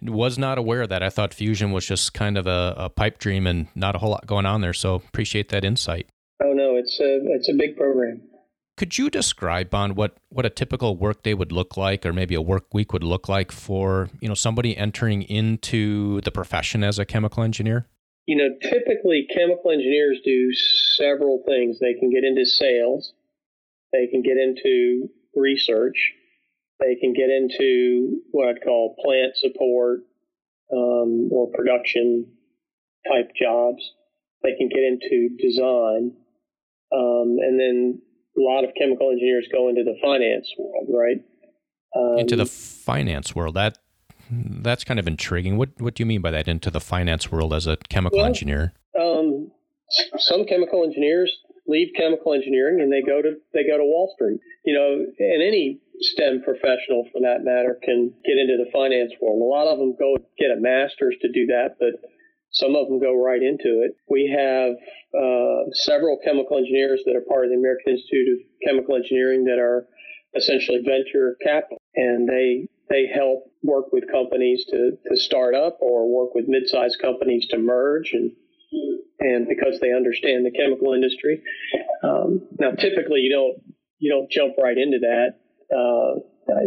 Was 0.03 0.37
not 0.37 0.59
aware 0.59 0.83
of 0.83 0.89
that. 0.89 1.03
I 1.03 1.11
thought 1.11 1.33
fusion 1.33 1.71
was 1.71 1.87
just 1.87 2.13
kind 2.13 2.37
of 2.37 2.49
a, 2.49 2.75
a 2.77 2.89
pipe 2.91 3.19
dream 3.19 3.47
and 3.47 3.69
not 3.77 3.95
a 3.95 3.99
whole 3.99 4.11
lot 4.11 4.27
going 4.27 4.47
on 4.47 4.61
there. 4.63 4.73
So 4.73 4.97
appreciate 4.97 5.49
that 5.51 5.65
insight. 5.65 6.09
Oh 6.43 6.53
no, 6.53 6.75
it's 6.77 6.99
a 6.99 7.21
it's 7.35 7.49
a 7.49 7.55
big 7.55 7.77
program. 7.77 8.23
Could 8.77 8.99
you 8.99 9.09
describe 9.09 9.73
on 9.73 9.95
what 9.95 10.17
what 10.31 10.45
a 10.45 10.51
typical 10.51 10.97
workday 10.97 11.35
would 11.35 11.53
look 11.53 11.77
like, 11.77 12.05
or 12.05 12.13
maybe 12.13 12.35
a 12.35 12.43
work 12.43 12.75
week 12.75 12.93
would 12.93 13.05
look 13.05 13.29
like 13.29 13.53
for 13.53 14.11
you 14.21 14.27
know 14.27 14.35
somebody 14.35 14.77
entering 14.77 15.23
into 15.23 16.21
the 16.23 16.33
profession 16.33 16.83
as 16.83 16.99
a 16.99 17.05
chemical 17.05 17.45
engineer? 17.45 17.87
You 18.27 18.37
know, 18.37 18.49
typically 18.63 19.27
chemical 19.33 19.71
engineers 19.71 20.21
do 20.25 20.51
several 20.97 21.43
things. 21.47 21.79
They 21.79 21.95
can 21.95 22.11
get 22.11 22.25
into 22.25 22.47
sales, 22.47 23.13
they 23.93 24.07
can 24.07 24.23
get 24.23 24.39
into 24.39 25.11
research, 25.35 26.13
they 26.81 26.97
can 26.97 27.13
get 27.13 27.31
into 27.31 28.23
what 28.31 28.49
I'd 28.49 28.63
call 28.63 28.97
plant 29.05 29.37
support 29.37 30.01
um, 30.73 31.29
or 31.31 31.51
production 31.53 32.27
type 33.07 33.31
jobs. 33.41 33.83
They 34.43 34.55
can 34.57 34.69
get 34.69 34.81
into 34.81 35.37
design, 35.39 36.13
um, 36.93 37.37
and 37.41 37.59
then 37.59 38.03
a 38.37 38.41
lot 38.41 38.65
of 38.65 38.71
chemical 38.79 39.11
engineers 39.11 39.47
go 39.51 39.69
into 39.69 39.85
the 39.85 39.97
finance 40.03 40.49
world, 40.59 40.89
right? 40.91 41.23
Um, 41.97 42.19
into 42.19 42.37
the 42.37 42.47
finance 42.47 43.35
world. 43.35 43.55
That 43.55 43.79
that's 44.63 44.85
kind 44.85 45.01
of 45.01 45.07
intriguing. 45.07 45.57
What 45.57 45.71
what 45.79 45.95
do 45.95 46.03
you 46.03 46.07
mean 46.07 46.21
by 46.21 46.31
that? 46.31 46.49
Into 46.49 46.71
the 46.71 46.81
finance 46.81 47.31
world 47.31 47.53
as 47.53 47.67
a 47.67 47.77
chemical 47.89 48.19
well, 48.19 48.27
engineer? 48.27 48.73
Um, 48.99 49.51
some 50.19 50.45
chemical 50.45 50.85
engineers 50.85 51.33
leave 51.67 51.89
chemical 51.97 52.35
engineering 52.35 52.81
and 52.81 52.93
they 52.93 53.01
go 53.01 53.23
to 53.23 53.37
they 53.53 53.65
go 53.67 53.79
to 53.79 53.85
Wall 53.85 54.13
Street. 54.15 54.41
You 54.65 54.75
know, 54.75 55.07
and 55.19 55.43
any 55.43 55.81
STEM 56.01 56.43
professional 56.43 57.07
for 57.13 57.21
that 57.23 57.45
matter 57.45 57.79
can 57.83 58.13
get 58.25 58.37
into 58.37 58.57
the 58.59 58.71
finance 58.73 59.13
world. 59.21 59.41
A 59.41 59.45
lot 59.45 59.71
of 59.71 59.79
them 59.79 59.95
go 59.99 60.17
get 60.39 60.51
a 60.51 60.61
master's 60.61 61.17
to 61.23 61.31
do 61.33 61.47
that, 61.47 61.77
but 61.79 62.01
some 62.51 62.77
of 62.77 62.89
them 62.89 63.01
go 63.01 63.15
right 63.15 63.43
into 63.43 63.83
it. 63.83 63.97
We 64.09 64.31
have 64.31 64.75
uh, 65.15 65.71
several 65.73 66.19
chemical 66.25 66.59
engineers 66.59 67.03
that 67.05 67.17
are 67.17 67.27
part 67.29 67.45
of 67.45 67.51
the 67.51 67.59
American 67.59 67.95
Institute 67.95 68.29
of 68.31 68.39
Chemical 68.67 68.97
Engineering 68.97 69.45
that 69.45 69.59
are 69.59 69.87
essentially 70.37 70.83
venture 70.85 71.37
capital, 71.43 71.79
and 71.95 72.29
they 72.29 72.69
they 72.91 73.07
help 73.13 73.51
work 73.63 73.93
with 73.93 74.11
companies 74.11 74.65
to, 74.71 74.93
to 75.09 75.17
start 75.17 75.55
up 75.55 75.79
or 75.81 76.09
work 76.09 76.35
with 76.35 76.45
mid-sized 76.49 76.99
companies 77.01 77.47
to 77.51 77.59
merge 77.59 78.13
and 78.13 78.33
and 79.21 79.47
because 79.49 79.79
they 79.81 79.93
understand 79.93 80.45
the 80.45 80.51
chemical 80.51 80.93
industry. 80.93 81.41
Um, 82.03 82.49
now, 82.59 82.73
typically, 82.73 83.21
you 83.21 83.33
don't 83.33 83.75
you 83.99 84.11
don't 84.11 84.31
jump 84.31 84.55
right 84.63 84.77
into 84.77 84.99
that. 85.01 85.39
Uh, 85.75 86.21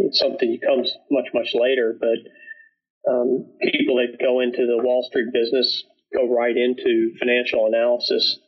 it's 0.04 0.18
something 0.18 0.58
that 0.58 0.66
comes 0.66 0.92
much 1.10 1.26
much 1.34 1.50
later, 1.54 1.96
but 1.98 3.10
um, 3.10 3.46
people 3.72 3.96
that 3.96 4.18
go 4.20 4.40
into 4.40 4.66
the 4.66 4.82
Wall 4.82 5.06
Street 5.08 5.32
business 5.32 5.84
go 6.14 6.34
right 6.34 6.56
into 6.56 7.12
financial 7.18 7.66
analysis 7.66 8.38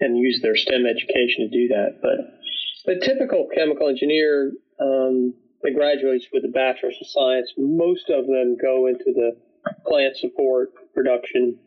and 0.00 0.16
use 0.16 0.40
their 0.42 0.56
STEM 0.56 0.84
education 0.86 1.48
to 1.48 1.50
do 1.50 1.68
that. 1.68 1.98
But 2.02 2.18
the 2.84 3.00
typical 3.04 3.48
chemical 3.54 3.88
engineer 3.88 4.52
um, 4.80 5.34
that 5.62 5.74
graduates 5.74 6.26
with 6.32 6.44
a 6.44 6.48
bachelor's 6.48 6.96
of 7.00 7.06
science, 7.08 7.52
most 7.56 8.10
of 8.10 8.26
them 8.26 8.56
go 8.60 8.86
into 8.86 9.12
the 9.12 9.32
plant 9.86 10.16
support, 10.16 10.70
production 10.94 11.58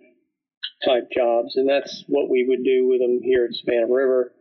type 0.85 1.09
jobs, 1.13 1.55
and 1.55 1.69
that's 1.69 2.03
what 2.07 2.29
we 2.29 2.45
would 2.47 2.63
do 2.63 2.87
with 2.87 2.99
them 2.99 3.19
here 3.21 3.45
at 3.45 3.55
Savannah 3.55 3.91
River. 3.91 4.31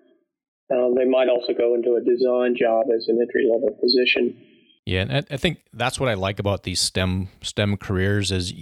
Um, 0.72 0.94
they 0.94 1.04
might 1.04 1.28
also 1.28 1.52
go 1.52 1.74
into 1.74 1.94
a 1.94 2.00
design 2.00 2.54
job 2.56 2.86
as 2.94 3.08
an 3.08 3.18
entry 3.20 3.48
level 3.50 3.76
position. 3.80 4.36
Yeah, 4.86 5.04
and 5.08 5.26
I 5.30 5.36
think 5.36 5.64
that's 5.72 6.00
what 6.00 6.08
I 6.08 6.14
like 6.14 6.38
about 6.38 6.62
these 6.62 6.80
STEM 6.80 7.28
STEM 7.42 7.76
careers 7.76 8.30
is 8.30 8.52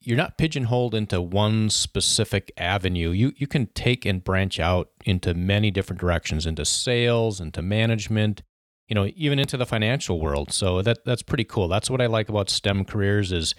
you're 0.00 0.16
not 0.16 0.36
pigeonholed 0.36 0.94
into 0.94 1.20
one 1.20 1.70
specific 1.70 2.52
avenue. 2.56 3.10
You 3.10 3.32
you 3.36 3.46
can 3.46 3.66
take 3.68 4.04
and 4.04 4.24
branch 4.24 4.58
out 4.58 4.90
into 5.04 5.34
many 5.34 5.70
different 5.70 6.00
directions, 6.00 6.46
into 6.46 6.64
sales, 6.64 7.40
into 7.40 7.62
management, 7.62 8.42
you 8.88 8.94
know, 8.94 9.10
even 9.16 9.38
into 9.38 9.56
the 9.56 9.66
financial 9.66 10.20
world. 10.20 10.52
So 10.52 10.82
that 10.82 11.04
that's 11.04 11.22
pretty 11.22 11.44
cool. 11.44 11.68
That's 11.68 11.90
what 11.90 12.00
I 12.00 12.06
like 12.06 12.28
about 12.28 12.50
STEM 12.50 12.84
careers 12.84 13.32
is 13.32 13.54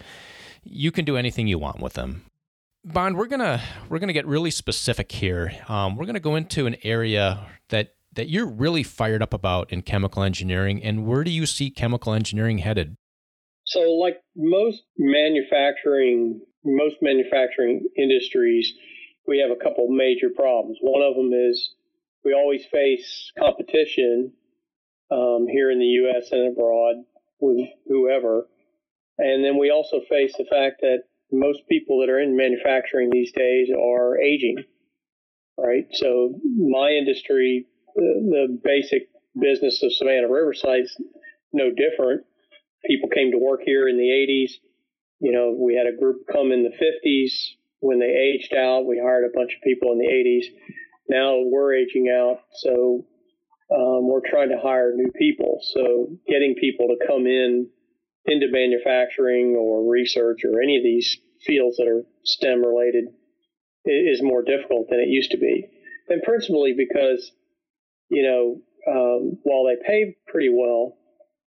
you 0.63 0.91
can 0.91 1.05
do 1.05 1.17
anything 1.17 1.47
you 1.47 1.59
want 1.59 1.79
with 1.79 1.93
them. 1.93 2.25
Bond, 2.83 3.17
we're 3.17 3.27
gonna 3.27 3.61
we're 3.89 3.99
gonna 3.99 4.13
get 4.13 4.27
really 4.27 4.51
specific 4.51 5.11
here. 5.11 5.51
Um, 5.67 5.95
we're 5.95 6.05
gonna 6.05 6.19
go 6.19 6.35
into 6.35 6.67
an 6.67 6.75
area 6.83 7.47
that 7.69 7.95
that 8.13 8.29
you're 8.29 8.45
really 8.45 8.83
fired 8.83 9.21
up 9.21 9.33
about 9.33 9.71
in 9.71 9.81
chemical 9.81 10.23
engineering, 10.23 10.83
and 10.83 11.05
where 11.05 11.23
do 11.23 11.31
you 11.31 11.45
see 11.45 11.69
chemical 11.69 12.13
engineering 12.13 12.59
headed? 12.59 12.95
So, 13.65 13.91
like 13.93 14.21
most 14.35 14.83
manufacturing, 14.97 16.41
most 16.63 16.97
manufacturing 17.01 17.87
industries, 17.97 18.73
we 19.27 19.39
have 19.39 19.49
a 19.49 19.61
couple 19.61 19.87
major 19.89 20.29
problems. 20.29 20.77
One 20.81 21.01
of 21.01 21.15
them 21.15 21.33
is 21.33 21.73
we 22.23 22.33
always 22.33 22.65
face 22.65 23.31
competition 23.37 24.31
um, 25.11 25.47
here 25.49 25.71
in 25.71 25.79
the 25.79 25.85
U.S. 25.85 26.31
and 26.31 26.51
abroad 26.51 26.95
with 27.39 27.67
whoever, 27.87 28.47
and 29.17 29.43
then 29.43 29.57
we 29.57 29.71
also 29.71 30.01
face 30.09 30.33
the 30.37 30.45
fact 30.49 30.81
that 30.81 31.03
most 31.31 31.61
people 31.69 31.99
that 31.99 32.09
are 32.09 32.19
in 32.19 32.37
manufacturing 32.37 33.09
these 33.09 33.31
days 33.31 33.69
are 33.69 34.19
aging, 34.19 34.63
right? 35.57 35.85
So 35.91 36.33
my 36.57 36.89
industry 36.89 37.67
the 37.95 38.59
basic 38.63 39.09
business 39.39 39.81
of 39.83 39.93
Savannah 39.93 40.29
River 40.29 40.53
site 40.53 40.81
is 40.81 40.97
no 41.53 41.69
different. 41.69 42.23
People 42.85 43.09
came 43.09 43.31
to 43.31 43.37
work 43.37 43.61
here 43.65 43.87
in 43.87 43.97
the 43.97 44.03
80s. 44.03 44.51
You 45.19 45.31
know, 45.31 45.55
we 45.57 45.75
had 45.75 45.87
a 45.87 45.97
group 45.97 46.27
come 46.31 46.51
in 46.51 46.63
the 46.63 46.75
50s. 46.75 47.31
When 47.79 47.99
they 47.99 48.05
aged 48.05 48.53
out, 48.53 48.85
we 48.85 48.99
hired 49.03 49.25
a 49.25 49.37
bunch 49.37 49.53
of 49.55 49.61
people 49.63 49.91
in 49.93 49.99
the 49.99 50.07
80s. 50.07 50.45
Now 51.07 51.39
we're 51.39 51.75
aging 51.75 52.09
out, 52.09 52.39
so 52.53 53.05
um, 53.73 54.07
we're 54.07 54.27
trying 54.27 54.49
to 54.49 54.59
hire 54.61 54.93
new 54.95 55.11
people. 55.17 55.59
So 55.61 56.09
getting 56.27 56.55
people 56.55 56.87
to 56.87 57.07
come 57.07 57.25
in 57.25 57.69
into 58.25 58.47
manufacturing 58.49 59.55
or 59.55 59.89
research 59.89 60.41
or 60.43 60.61
any 60.61 60.77
of 60.77 60.83
these 60.83 61.17
fields 61.45 61.77
that 61.77 61.87
are 61.87 62.03
STEM 62.23 62.65
related 62.65 63.05
is 63.85 64.21
more 64.23 64.41
difficult 64.41 64.89
than 64.89 64.99
it 64.99 65.09
used 65.09 65.31
to 65.31 65.37
be. 65.37 65.67
And 66.09 66.21
principally 66.23 66.73
because 66.77 67.31
you 68.09 68.23
know, 68.23 68.61
um, 68.91 69.37
while 69.43 69.65
they 69.65 69.75
pay 69.85 70.15
pretty 70.27 70.49
well, 70.49 70.97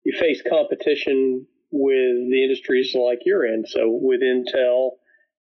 you 0.04 0.18
face 0.18 0.42
competition 0.48 1.48
with 1.72 2.30
the 2.30 2.44
industries 2.44 2.94
like 2.96 3.20
you're 3.26 3.46
in. 3.46 3.66
So 3.66 3.90
with 3.90 4.22
Intel 4.22 4.92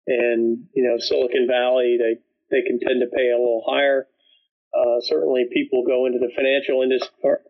and 0.06 0.64
you 0.74 0.82
know 0.82 0.98
Silicon 0.98 1.46
Valley, 1.48 1.98
they 1.98 2.16
they 2.50 2.66
can 2.66 2.80
tend 2.80 3.00
to 3.00 3.16
pay 3.16 3.30
a 3.30 3.38
little 3.38 3.64
higher. 3.66 4.06
Uh, 4.76 5.00
certainly, 5.00 5.46
people 5.52 5.84
go 5.86 6.06
into 6.06 6.18
the 6.18 6.30
financial 6.36 6.82
industry 6.82 7.08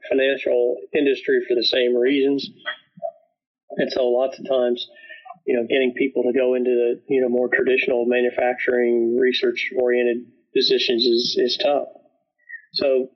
financial 0.08 0.76
industry 0.94 1.40
for 1.48 1.54
the 1.54 1.64
same 1.64 1.96
reasons, 1.96 2.48
and 3.76 3.90
so 3.90 4.06
lots 4.06 4.38
of 4.38 4.46
times, 4.48 4.86
you 5.44 5.56
know, 5.56 5.66
getting 5.66 5.92
people 5.96 6.22
to 6.22 6.32
go 6.32 6.54
into 6.54 6.70
the 6.70 7.02
you 7.08 7.20
know 7.20 7.28
more 7.28 7.48
traditional 7.48 8.04
manufacturing 8.06 9.16
research 9.18 9.72
oriented 9.76 10.24
positions 10.54 11.04
is 11.04 11.36
is 11.38 11.58
tough. 11.60 11.88
So 12.74 13.08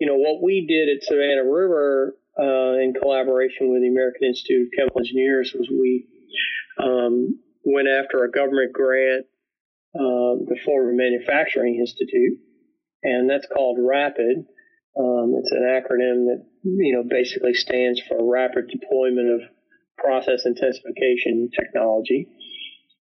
you 0.00 0.06
know, 0.06 0.16
what 0.16 0.42
we 0.42 0.64
did 0.66 0.88
at 0.96 1.04
Savannah 1.04 1.44
River 1.44 2.16
uh, 2.38 2.80
in 2.80 2.94
collaboration 3.00 3.70
with 3.70 3.82
the 3.82 3.88
American 3.88 4.28
Institute 4.28 4.68
of 4.68 4.72
Chemical 4.76 5.00
Engineers 5.00 5.54
was 5.54 5.68
we 5.70 6.06
um, 6.82 7.38
went 7.64 7.88
after 7.88 8.24
a 8.24 8.30
government 8.30 8.72
grant, 8.72 9.26
uh, 9.94 10.40
the 10.48 10.56
Forward 10.64 10.96
Manufacturing 10.96 11.76
Institute, 11.76 12.38
and 13.02 13.28
that's 13.28 13.46
called 13.46 13.78
RAPID. 13.80 14.46
Um, 14.98 15.34
it's 15.38 15.52
an 15.52 15.62
acronym 15.62 16.26
that 16.26 16.44
you 16.64 16.94
know 16.94 17.04
basically 17.08 17.54
stands 17.54 18.00
for 18.08 18.18
Rapid 18.20 18.68
Deployment 18.68 19.30
of 19.30 19.40
Process 19.98 20.44
Intensification 20.46 21.50
Technology. 21.54 22.28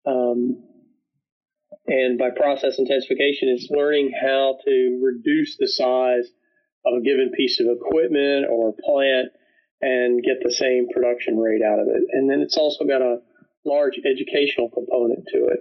Um, 0.05 0.63
and 1.87 2.19
by 2.19 2.29
process 2.29 2.77
intensification, 2.77 3.49
it's 3.49 3.67
learning 3.71 4.11
how 4.21 4.57
to 4.65 5.01
reduce 5.03 5.57
the 5.57 5.67
size 5.67 6.29
of 6.85 6.93
a 6.99 7.01
given 7.01 7.31
piece 7.35 7.59
of 7.59 7.67
equipment 7.67 8.45
or 8.49 8.73
plant 8.85 9.29
and 9.81 10.23
get 10.23 10.37
the 10.43 10.53
same 10.53 10.87
production 10.93 11.37
rate 11.37 11.61
out 11.63 11.79
of 11.79 11.87
it. 11.87 12.03
And 12.11 12.29
then 12.29 12.41
it's 12.41 12.57
also 12.57 12.85
got 12.85 13.01
a 13.01 13.19
large 13.65 13.99
educational 14.05 14.69
component 14.69 15.25
to 15.33 15.47
it. 15.47 15.59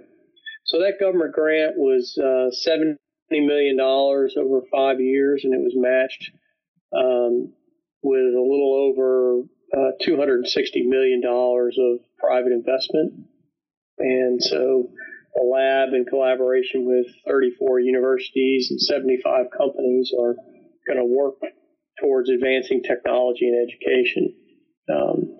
So 0.65 0.79
that 0.79 0.99
government 0.99 1.33
grant 1.33 1.77
was 1.77 2.17
uh, 2.17 2.51
$70 3.31 3.45
million 3.45 3.79
over 3.79 4.61
five 4.71 4.99
years, 4.99 5.41
and 5.43 5.53
it 5.53 5.61
was 5.61 5.73
matched 5.75 6.31
um, 6.95 7.53
with 8.01 8.33
a 8.33 8.41
little 8.41 8.73
over 8.89 9.41
uh, 9.73 9.91
$260 10.05 10.85
million 10.85 11.21
of 11.25 11.99
private 12.17 12.51
investment. 12.51 13.13
And 13.97 14.41
so 14.41 14.89
the 15.35 15.43
lab, 15.43 15.93
in 15.93 16.05
collaboration 16.05 16.85
with 16.85 17.07
34 17.27 17.79
universities 17.81 18.71
and 18.71 18.81
75 18.81 19.47
companies, 19.55 20.11
are 20.17 20.35
going 20.87 20.97
to 20.97 21.05
work 21.05 21.35
towards 22.01 22.29
advancing 22.29 22.81
technology 22.81 23.47
and 23.47 23.69
education. 23.69 24.33
Um, 24.89 25.37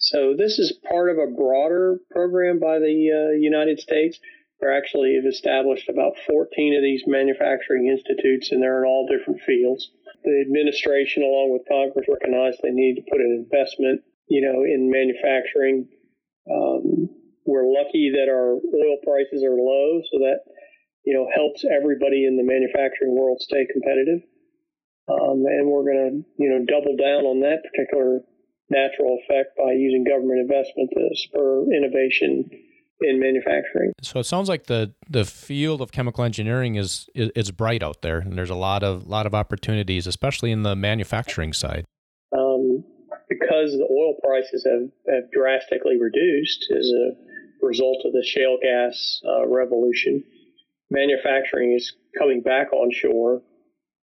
so 0.00 0.34
this 0.36 0.58
is 0.58 0.78
part 0.88 1.10
of 1.10 1.18
a 1.18 1.30
broader 1.30 1.98
program 2.10 2.58
by 2.58 2.78
the 2.78 3.30
uh, 3.30 3.36
United 3.36 3.80
States. 3.80 4.18
They 4.60 4.66
actually 4.66 5.14
have 5.14 5.26
established 5.26 5.88
about 5.88 6.18
14 6.26 6.74
of 6.74 6.82
these 6.82 7.04
manufacturing 7.06 7.86
institutes, 7.86 8.50
and 8.50 8.60
they're 8.60 8.82
in 8.82 8.88
all 8.88 9.06
different 9.06 9.40
fields. 9.42 9.90
The 10.24 10.42
administration, 10.42 11.22
along 11.22 11.52
with 11.52 11.68
Congress, 11.68 12.08
recognized 12.08 12.58
they 12.62 12.74
need 12.74 12.96
to 12.96 13.06
put 13.10 13.20
an 13.20 13.46
investment, 13.46 14.02
you 14.26 14.42
know, 14.42 14.64
in 14.64 14.90
manufacturing. 14.90 15.86
Um, 16.50 17.08
we're 17.46 17.70
lucky 17.70 18.10
that 18.18 18.28
our 18.28 18.58
oil 18.58 18.98
prices 19.06 19.44
are 19.46 19.54
low, 19.54 20.02
so 20.10 20.18
that 20.26 20.42
you 21.04 21.14
know 21.14 21.30
helps 21.32 21.64
everybody 21.64 22.26
in 22.26 22.36
the 22.36 22.42
manufacturing 22.42 23.14
world 23.14 23.40
stay 23.40 23.64
competitive. 23.70 24.26
Um, 25.08 25.46
and 25.46 25.70
we're 25.70 25.88
going 25.88 26.04
to, 26.04 26.42
you 26.42 26.50
know, 26.50 26.66
double 26.68 26.96
down 26.96 27.24
on 27.24 27.40
that 27.40 27.64
particular 27.64 28.20
natural 28.68 29.16
effect 29.22 29.56
by 29.56 29.72
using 29.72 30.04
government 30.04 30.40
investment 30.40 30.90
to 30.92 31.08
spur 31.16 31.64
innovation 31.72 32.44
in 33.00 33.20
manufacturing. 33.20 33.92
So 34.02 34.20
it 34.20 34.24
sounds 34.24 34.48
like 34.48 34.66
the 34.66 34.92
the 35.08 35.24
field 35.24 35.80
of 35.80 35.92
chemical 35.92 36.24
engineering 36.24 36.74
is, 36.74 37.08
is, 37.14 37.30
is 37.34 37.50
bright 37.50 37.82
out 37.82 38.02
there, 38.02 38.18
and 38.18 38.36
there's 38.36 38.50
a 38.50 38.56
lot 38.56 38.82
of 38.82 39.06
lot 39.06 39.26
of 39.26 39.34
opportunities, 39.34 40.06
especially 40.06 40.50
in 40.50 40.62
the 40.62 40.74
manufacturing 40.74 41.52
side. 41.52 41.84
Um, 42.36 42.84
because 43.28 43.72
the 43.72 43.86
oil 43.90 44.14
prices 44.22 44.66
have, 44.66 44.88
have 45.14 45.30
drastically 45.30 45.98
reduced 46.00 46.66
as 46.76 46.90
a 46.90 47.66
result 47.66 47.98
of 48.04 48.12
the 48.12 48.24
shale 48.24 48.58
gas 48.62 49.20
uh, 49.26 49.46
revolution, 49.46 50.24
manufacturing 50.90 51.72
is 51.72 51.94
coming 52.18 52.42
back 52.42 52.72
onshore, 52.72 53.42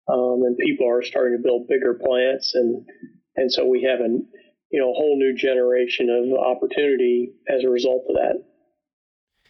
um, 0.08 0.42
and 0.44 0.56
people 0.58 0.88
are 0.88 1.02
starting 1.02 1.38
to 1.38 1.42
build 1.42 1.68
bigger 1.68 1.94
plants, 1.94 2.54
and 2.54 2.84
and 3.36 3.50
so 3.50 3.66
we 3.66 3.82
have 3.82 4.00
an 4.00 4.26
you 4.70 4.80
know 4.80 4.90
a 4.90 4.94
whole 4.94 5.16
new 5.16 5.34
generation 5.34 6.10
of 6.10 6.38
opportunity 6.38 7.32
as 7.48 7.64
a 7.64 7.68
result 7.68 8.04
of 8.08 8.16
that. 8.16 8.51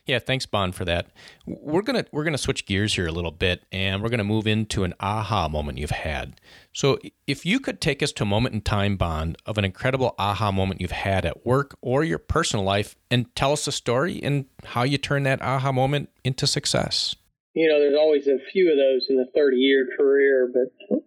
Yeah, 0.07 0.19
thanks, 0.19 0.47
Bond, 0.47 0.75
for 0.75 0.85
that. 0.85 1.13
We're 1.47 1.83
gonna 1.83 2.05
we're 2.11 2.25
gonna 2.25 2.37
switch 2.37 2.67
gears 2.67 2.95
here 2.95 3.07
a 3.07 3.13
little 3.13 3.31
bit, 3.31 3.65
and 3.71 4.03
we're 4.03 4.09
gonna 4.09 4.25
move 4.25 4.49
into 4.49 4.83
an 4.83 4.95
aha 4.99 5.49
moment 5.49 5.79
you've 5.79 5.91
had. 5.91 6.41
So, 6.73 6.99
if 7.29 7.47
you 7.47 7.61
could 7.61 7.81
take 7.81 8.03
us 8.03 8.11
to 8.13 8.25
a 8.25 8.27
moment 8.27 8.55
in 8.55 8.63
time, 8.63 8.97
Bond, 8.97 9.37
of 9.47 9.59
an 9.59 9.65
incredible 9.65 10.17
aha 10.19 10.51
moment 10.51 10.81
you've 10.81 10.91
had 10.91 11.25
at 11.25 11.47
work 11.47 11.77
or 11.81 12.03
your 12.03 12.19
personal 12.19 12.65
life, 12.65 12.97
and 13.13 13.33
tell 13.37 13.53
us 13.53 13.69
a 13.69 13.73
story 13.73 14.21
and 14.21 14.47
how 14.65 14.83
you 14.83 14.99
turn 14.99 15.23
that 15.23 15.41
aha 15.41 15.71
moment 15.71 16.09
into 16.25 16.49
success. 16.49 17.15
You 17.55 17.69
know, 17.69 17.79
there's 17.79 17.99
always 17.99 18.27
a 18.27 18.39
few 18.53 18.73
of 18.73 18.77
those 18.77 19.07
in 19.09 19.21
a 19.21 19.31
30 19.37 19.57
year 19.57 19.87
career, 19.97 20.53
but 20.53 20.99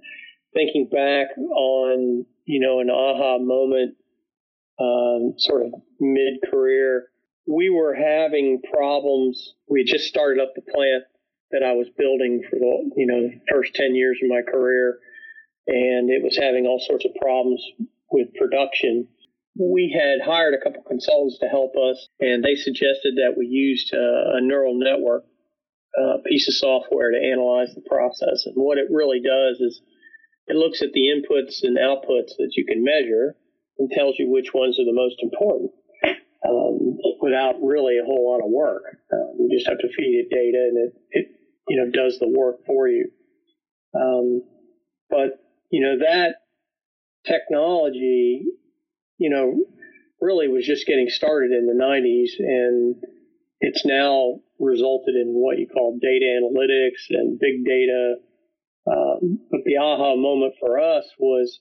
thinking 0.53 0.87
back 0.89 1.37
on 1.37 2.25
you 2.45 2.61
know 2.61 2.79
an 2.79 2.89
aha 2.89 3.39
moment, 3.39 3.95
um, 4.79 5.33
sort 5.37 5.65
of 5.65 5.73
mid 5.99 6.35
career 6.49 7.09
we 7.47 7.69
were 7.69 7.93
having 7.93 8.61
problems. 8.73 9.53
We 9.69 9.81
had 9.81 9.87
just 9.87 10.07
started 10.07 10.41
up 10.41 10.53
the 10.55 10.61
plant 10.61 11.03
that 11.51 11.63
I 11.63 11.73
was 11.73 11.87
building 11.97 12.41
for 12.49 12.57
the 12.57 12.91
you 12.97 13.07
know 13.07 13.29
first 13.51 13.75
ten 13.75 13.95
years 13.95 14.19
of 14.23 14.29
my 14.29 14.41
career, 14.41 14.97
and 15.67 16.09
it 16.09 16.23
was 16.23 16.37
having 16.37 16.65
all 16.65 16.79
sorts 16.79 17.05
of 17.05 17.11
problems 17.21 17.63
with 18.11 18.33
production. 18.35 19.07
We 19.57 19.95
had 19.95 20.25
hired 20.25 20.53
a 20.53 20.61
couple 20.61 20.83
consultants 20.83 21.39
to 21.39 21.47
help 21.47 21.73
us, 21.77 22.09
and 22.19 22.43
they 22.43 22.55
suggested 22.55 23.15
that 23.17 23.35
we 23.37 23.45
used 23.45 23.93
a, 23.93 24.37
a 24.37 24.41
neural 24.41 24.77
network 24.77 25.23
uh, 25.95 26.17
piece 26.25 26.47
of 26.49 26.55
software 26.55 27.11
to 27.11 27.17
analyze 27.17 27.73
the 27.73 27.87
process. 27.87 28.45
And 28.45 28.55
what 28.55 28.77
it 28.77 28.91
really 28.91 29.21
does 29.21 29.61
is 29.61 29.79
it 30.47 30.57
looks 30.57 30.81
at 30.81 30.91
the 30.91 31.07
inputs 31.07 31.63
and 31.63 31.77
outputs 31.77 32.35
that 32.37 32.51
you 32.57 32.65
can 32.65 32.83
measure 32.83 33.37
and 33.79 33.89
tells 33.91 34.15
you 34.19 34.29
which 34.29 34.53
ones 34.53 34.77
are 34.77 34.85
the 34.85 34.91
most 34.91 35.15
important 35.21 35.71
um, 36.47 36.97
without 37.21 37.55
really 37.61 37.97
a 37.97 38.05
whole 38.05 38.31
lot 38.31 38.45
of 38.45 38.51
work. 38.51 38.83
Um, 39.11 39.35
you 39.39 39.57
just 39.57 39.67
have 39.67 39.79
to 39.79 39.87
feed 39.87 40.25
it 40.25 40.29
data, 40.29 40.69
and 40.69 40.77
it, 40.77 40.93
it 41.11 41.25
you 41.67 41.77
know 41.77 41.89
does 41.91 42.19
the 42.19 42.27
work 42.27 42.65
for 42.65 42.87
you. 42.87 43.09
Um, 43.93 44.43
but 45.09 45.43
you 45.71 45.81
know 45.81 45.99
that 45.99 46.35
technology, 47.25 48.45
you 49.17 49.29
know, 49.29 49.55
really 50.21 50.47
was 50.47 50.65
just 50.65 50.87
getting 50.87 51.09
started 51.09 51.51
in 51.51 51.65
the 51.65 51.73
90s, 51.73 52.31
and 52.39 52.95
it's 53.59 53.85
now 53.85 54.39
resulted 54.59 55.15
in 55.15 55.33
what 55.33 55.57
you 55.57 55.67
call 55.67 55.97
data 56.01 56.25
analytics 56.25 57.09
and 57.09 57.39
big 57.39 57.65
data. 57.65 58.15
Um, 58.87 59.39
but 59.49 59.61
the 59.65 59.77
aha 59.77 60.15
moment 60.15 60.53
for 60.59 60.79
us 60.79 61.05
was, 61.17 61.59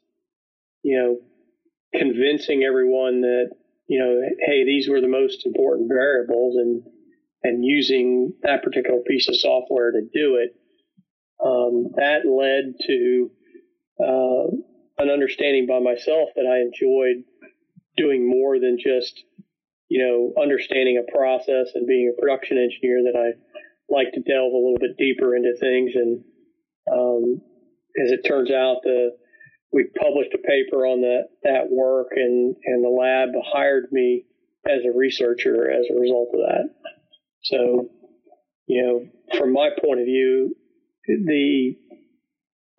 you 0.82 0.98
know, 0.98 1.98
convincing 1.98 2.64
everyone 2.64 3.22
that 3.22 3.50
you 3.86 3.98
know, 3.98 4.20
hey, 4.46 4.64
these 4.64 4.88
were 4.88 5.00
the 5.00 5.08
most 5.08 5.46
important 5.46 5.88
variables, 5.88 6.56
and 6.56 6.82
and 7.42 7.64
using 7.64 8.32
that 8.42 8.62
particular 8.62 9.00
piece 9.06 9.28
of 9.28 9.36
software 9.36 9.92
to 9.92 10.00
do 10.00 10.36
it, 10.36 10.56
um, 11.44 11.92
that 11.96 12.24
led 12.24 12.74
to 12.86 13.30
uh, 14.00 15.02
an 15.02 15.10
understanding 15.10 15.66
by 15.66 15.78
myself 15.80 16.30
that 16.36 16.46
I 16.46 16.60
enjoyed 16.60 17.24
doing 17.96 18.28
more 18.28 18.58
than 18.58 18.78
just, 18.78 19.22
you 19.88 20.02
know, 20.02 20.42
understanding 20.42 20.96
a 20.96 21.12
process 21.12 21.68
and 21.74 21.86
being 21.86 22.12
a 22.12 22.20
production 22.20 22.56
engineer. 22.56 23.02
That 23.04 23.18
I 23.18 23.94
like 23.94 24.12
to 24.14 24.20
delve 24.20 24.52
a 24.52 24.56
little 24.56 24.78
bit 24.80 24.96
deeper 24.96 25.36
into 25.36 25.54
things, 25.60 25.92
and 25.94 26.24
um, 26.90 27.42
as 28.02 28.10
it 28.10 28.26
turns 28.26 28.50
out, 28.50 28.78
the 28.82 29.10
we 29.74 29.90
published 30.00 30.32
a 30.32 30.38
paper 30.38 30.86
on 30.86 31.00
that 31.00 31.24
that 31.42 31.68
work, 31.68 32.12
and 32.14 32.54
and 32.64 32.84
the 32.84 32.88
lab 32.88 33.30
hired 33.52 33.90
me 33.90 34.24
as 34.64 34.80
a 34.84 34.96
researcher 34.96 35.68
as 35.70 35.86
a 35.90 35.98
result 35.98 36.28
of 36.32 36.40
that. 36.40 36.70
So, 37.42 37.90
you 38.66 38.82
know, 38.82 39.38
from 39.38 39.52
my 39.52 39.70
point 39.84 40.00
of 40.00 40.06
view, 40.06 40.54
the 41.06 41.76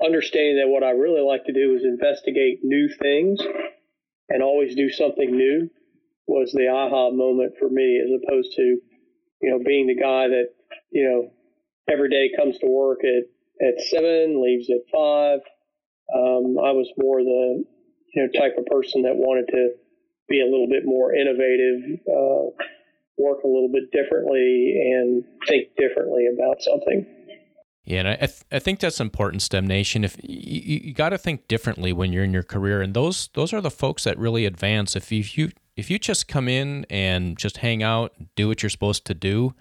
understanding 0.04 0.58
that 0.58 0.72
what 0.72 0.84
I 0.84 0.92
really 0.92 1.22
like 1.22 1.44
to 1.46 1.54
do 1.54 1.76
is 1.76 1.84
investigate 1.84 2.60
new 2.64 2.90
things 3.00 3.40
and 4.30 4.42
always 4.42 4.76
do 4.76 4.90
something 4.90 5.30
new 5.30 5.70
was 6.28 6.52
the 6.54 6.70
aha 6.70 7.12
moment 7.12 7.54
for 7.60 7.70
me, 7.70 8.02
as 8.04 8.10
opposed 8.24 8.54
to, 8.56 8.62
you 9.42 9.52
know, 9.52 9.60
being 9.64 9.86
the 9.86 9.96
guy 9.96 10.30
that, 10.30 10.48
you 10.92 11.04
know, 11.04 11.30
every 11.94 12.10
day 12.10 12.32
comes 12.36 12.58
to 12.60 12.68
work 12.68 13.02
at, 13.04 13.68
at 13.68 13.80
seven, 13.82 14.42
leaves 14.42 14.70
at 14.72 14.90
five, 14.92 15.42
um, 16.14 16.58
I 16.60 16.72
was 16.72 16.88
more 16.98 17.24
the 17.24 17.64
you 18.14 18.22
know 18.22 18.40
type 18.40 18.56
of 18.58 18.66
person 18.66 19.04
that 19.04 19.16
wanted 19.16 19.48
to 19.52 19.70
be 20.28 20.42
a 20.42 20.46
little 20.46 20.68
bit 20.68 20.84
more 20.86 21.14
innovative, 21.14 22.00
uh, 22.08 22.50
work 23.18 23.44
a 23.44 23.48
little 23.48 23.70
bit 23.72 23.92
differently, 23.92 24.76
and 24.94 25.24
think 25.48 25.70
differently 25.78 26.28
about 26.28 26.62
something. 26.62 27.06
Yeah, 27.86 28.00
and 28.00 28.08
I, 28.08 28.16
th- 28.16 28.42
I 28.52 28.58
think 28.58 28.80
that's 28.80 29.00
important, 29.00 29.44
STEM 29.44 29.68
Nation. 29.68 30.04
If 30.04 30.18
you, 30.24 30.80
you 30.84 30.94
got 30.94 31.10
to 31.10 31.20
think 31.20 31.48
differently 31.48 31.94
when 31.94 32.12
you're 32.12 32.24
in 32.24 32.34
your 32.34 32.44
career, 32.44 32.82
and 32.82 32.94
those 32.94 33.30
those 33.34 33.54
are 33.54 33.62
the 33.62 33.72
folks 33.72 34.06
that 34.06 34.18
really 34.18 34.46
advance. 34.46 34.96
If 34.96 35.12
you, 35.12 35.20
if 35.20 35.38
you 35.38 35.52
if 35.76 35.92
you 35.92 36.00
just 36.00 36.28
come 36.28 36.48
in 36.48 36.86
and 36.90 37.38
just 37.38 37.58
hang 37.58 37.84
out, 37.84 38.14
do 38.36 38.48
what 38.48 38.64
you're 38.64 38.72
supposed 38.72 39.06
to 39.06 39.14
do, 39.14 39.54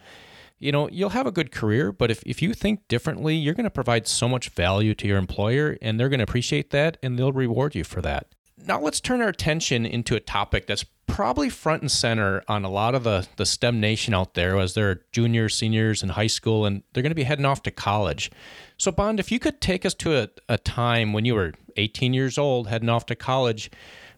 you 0.64 0.72
know, 0.72 0.88
you'll 0.88 1.10
have 1.10 1.26
a 1.26 1.30
good 1.30 1.52
career, 1.52 1.92
but 1.92 2.10
if, 2.10 2.22
if 2.24 2.40
you 2.40 2.54
think 2.54 2.88
differently, 2.88 3.36
you're 3.36 3.52
going 3.52 3.64
to 3.64 3.70
provide 3.70 4.08
so 4.08 4.26
much 4.26 4.48
value 4.48 4.94
to 4.94 5.06
your 5.06 5.18
employer 5.18 5.76
and 5.82 6.00
they're 6.00 6.08
going 6.08 6.20
to 6.20 6.24
appreciate 6.24 6.70
that 6.70 6.96
and 7.02 7.18
they'll 7.18 7.32
reward 7.32 7.74
you 7.74 7.84
for 7.84 8.00
that. 8.00 8.28
Now, 8.66 8.80
let's 8.80 8.98
turn 8.98 9.20
our 9.20 9.28
attention 9.28 9.84
into 9.84 10.16
a 10.16 10.20
topic 10.20 10.66
that's 10.66 10.86
probably 11.06 11.50
front 11.50 11.82
and 11.82 11.90
center 11.90 12.42
on 12.48 12.64
a 12.64 12.70
lot 12.70 12.94
of 12.94 13.04
the, 13.04 13.28
the 13.36 13.44
STEM 13.44 13.78
nation 13.78 14.14
out 14.14 14.32
there 14.32 14.58
as 14.58 14.72
they're 14.72 15.02
juniors, 15.12 15.54
seniors 15.54 16.02
in 16.02 16.08
high 16.08 16.28
school, 16.28 16.64
and 16.64 16.82
they're 16.92 17.02
going 17.02 17.10
to 17.10 17.14
be 17.14 17.24
heading 17.24 17.44
off 17.44 17.62
to 17.64 17.70
college. 17.70 18.30
So, 18.78 18.90
Bond, 18.90 19.20
if 19.20 19.30
you 19.30 19.38
could 19.38 19.60
take 19.60 19.84
us 19.84 19.92
to 19.94 20.16
a, 20.16 20.28
a 20.48 20.56
time 20.56 21.12
when 21.12 21.26
you 21.26 21.34
were 21.34 21.52
18 21.76 22.14
years 22.14 22.38
old, 22.38 22.68
heading 22.68 22.88
off 22.88 23.04
to 23.06 23.14
college, 23.14 23.70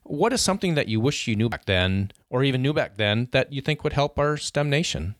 what 0.04 0.32
is 0.32 0.42
something 0.42 0.76
that 0.76 0.86
you 0.86 1.00
wish 1.00 1.26
you 1.26 1.34
knew 1.34 1.48
back 1.48 1.64
then, 1.64 2.12
or 2.30 2.44
even 2.44 2.62
knew 2.62 2.72
back 2.72 2.98
then, 2.98 3.28
that 3.32 3.52
you 3.52 3.60
think 3.60 3.82
would 3.82 3.94
help 3.94 4.16
our 4.16 4.36
STEM 4.36 4.70
nation? 4.70 5.16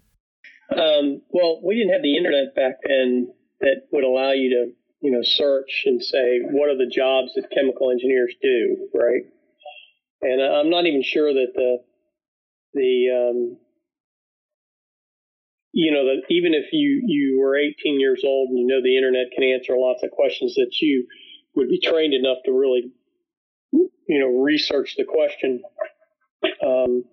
Well, 1.36 1.60
we 1.62 1.76
didn't 1.76 1.92
have 1.92 2.02
the 2.02 2.16
internet 2.16 2.54
back 2.54 2.76
then 2.82 3.28
that 3.60 3.82
would 3.92 4.04
allow 4.04 4.32
you 4.32 4.48
to, 4.56 4.72
you 5.02 5.12
know, 5.12 5.20
search 5.22 5.82
and 5.84 6.02
say 6.02 6.40
what 6.40 6.70
are 6.70 6.78
the 6.78 6.90
jobs 6.90 7.34
that 7.34 7.50
chemical 7.50 7.90
engineers 7.90 8.34
do, 8.40 8.88
right? 8.94 9.24
And 10.22 10.40
I'm 10.40 10.70
not 10.70 10.86
even 10.86 11.02
sure 11.02 11.34
that 11.34 11.52
the 11.54 11.76
the 12.72 13.08
um, 13.12 13.58
you 15.72 15.92
know 15.92 16.06
that 16.06 16.22
even 16.30 16.54
if 16.54 16.72
you 16.72 17.02
you 17.04 17.38
were 17.38 17.54
18 17.58 18.00
years 18.00 18.22
old 18.24 18.48
and 18.48 18.58
you 18.58 18.66
know 18.66 18.80
the 18.82 18.96
internet 18.96 19.26
can 19.34 19.44
answer 19.44 19.76
lots 19.76 20.02
of 20.02 20.12
questions 20.12 20.54
that 20.54 20.74
you 20.80 21.06
would 21.54 21.68
be 21.68 21.80
trained 21.80 22.14
enough 22.14 22.38
to 22.46 22.52
really 22.52 22.92
you 23.72 24.20
know 24.20 24.40
research 24.40 24.94
the 24.96 25.04
question. 25.04 25.60
Um, 26.64 27.04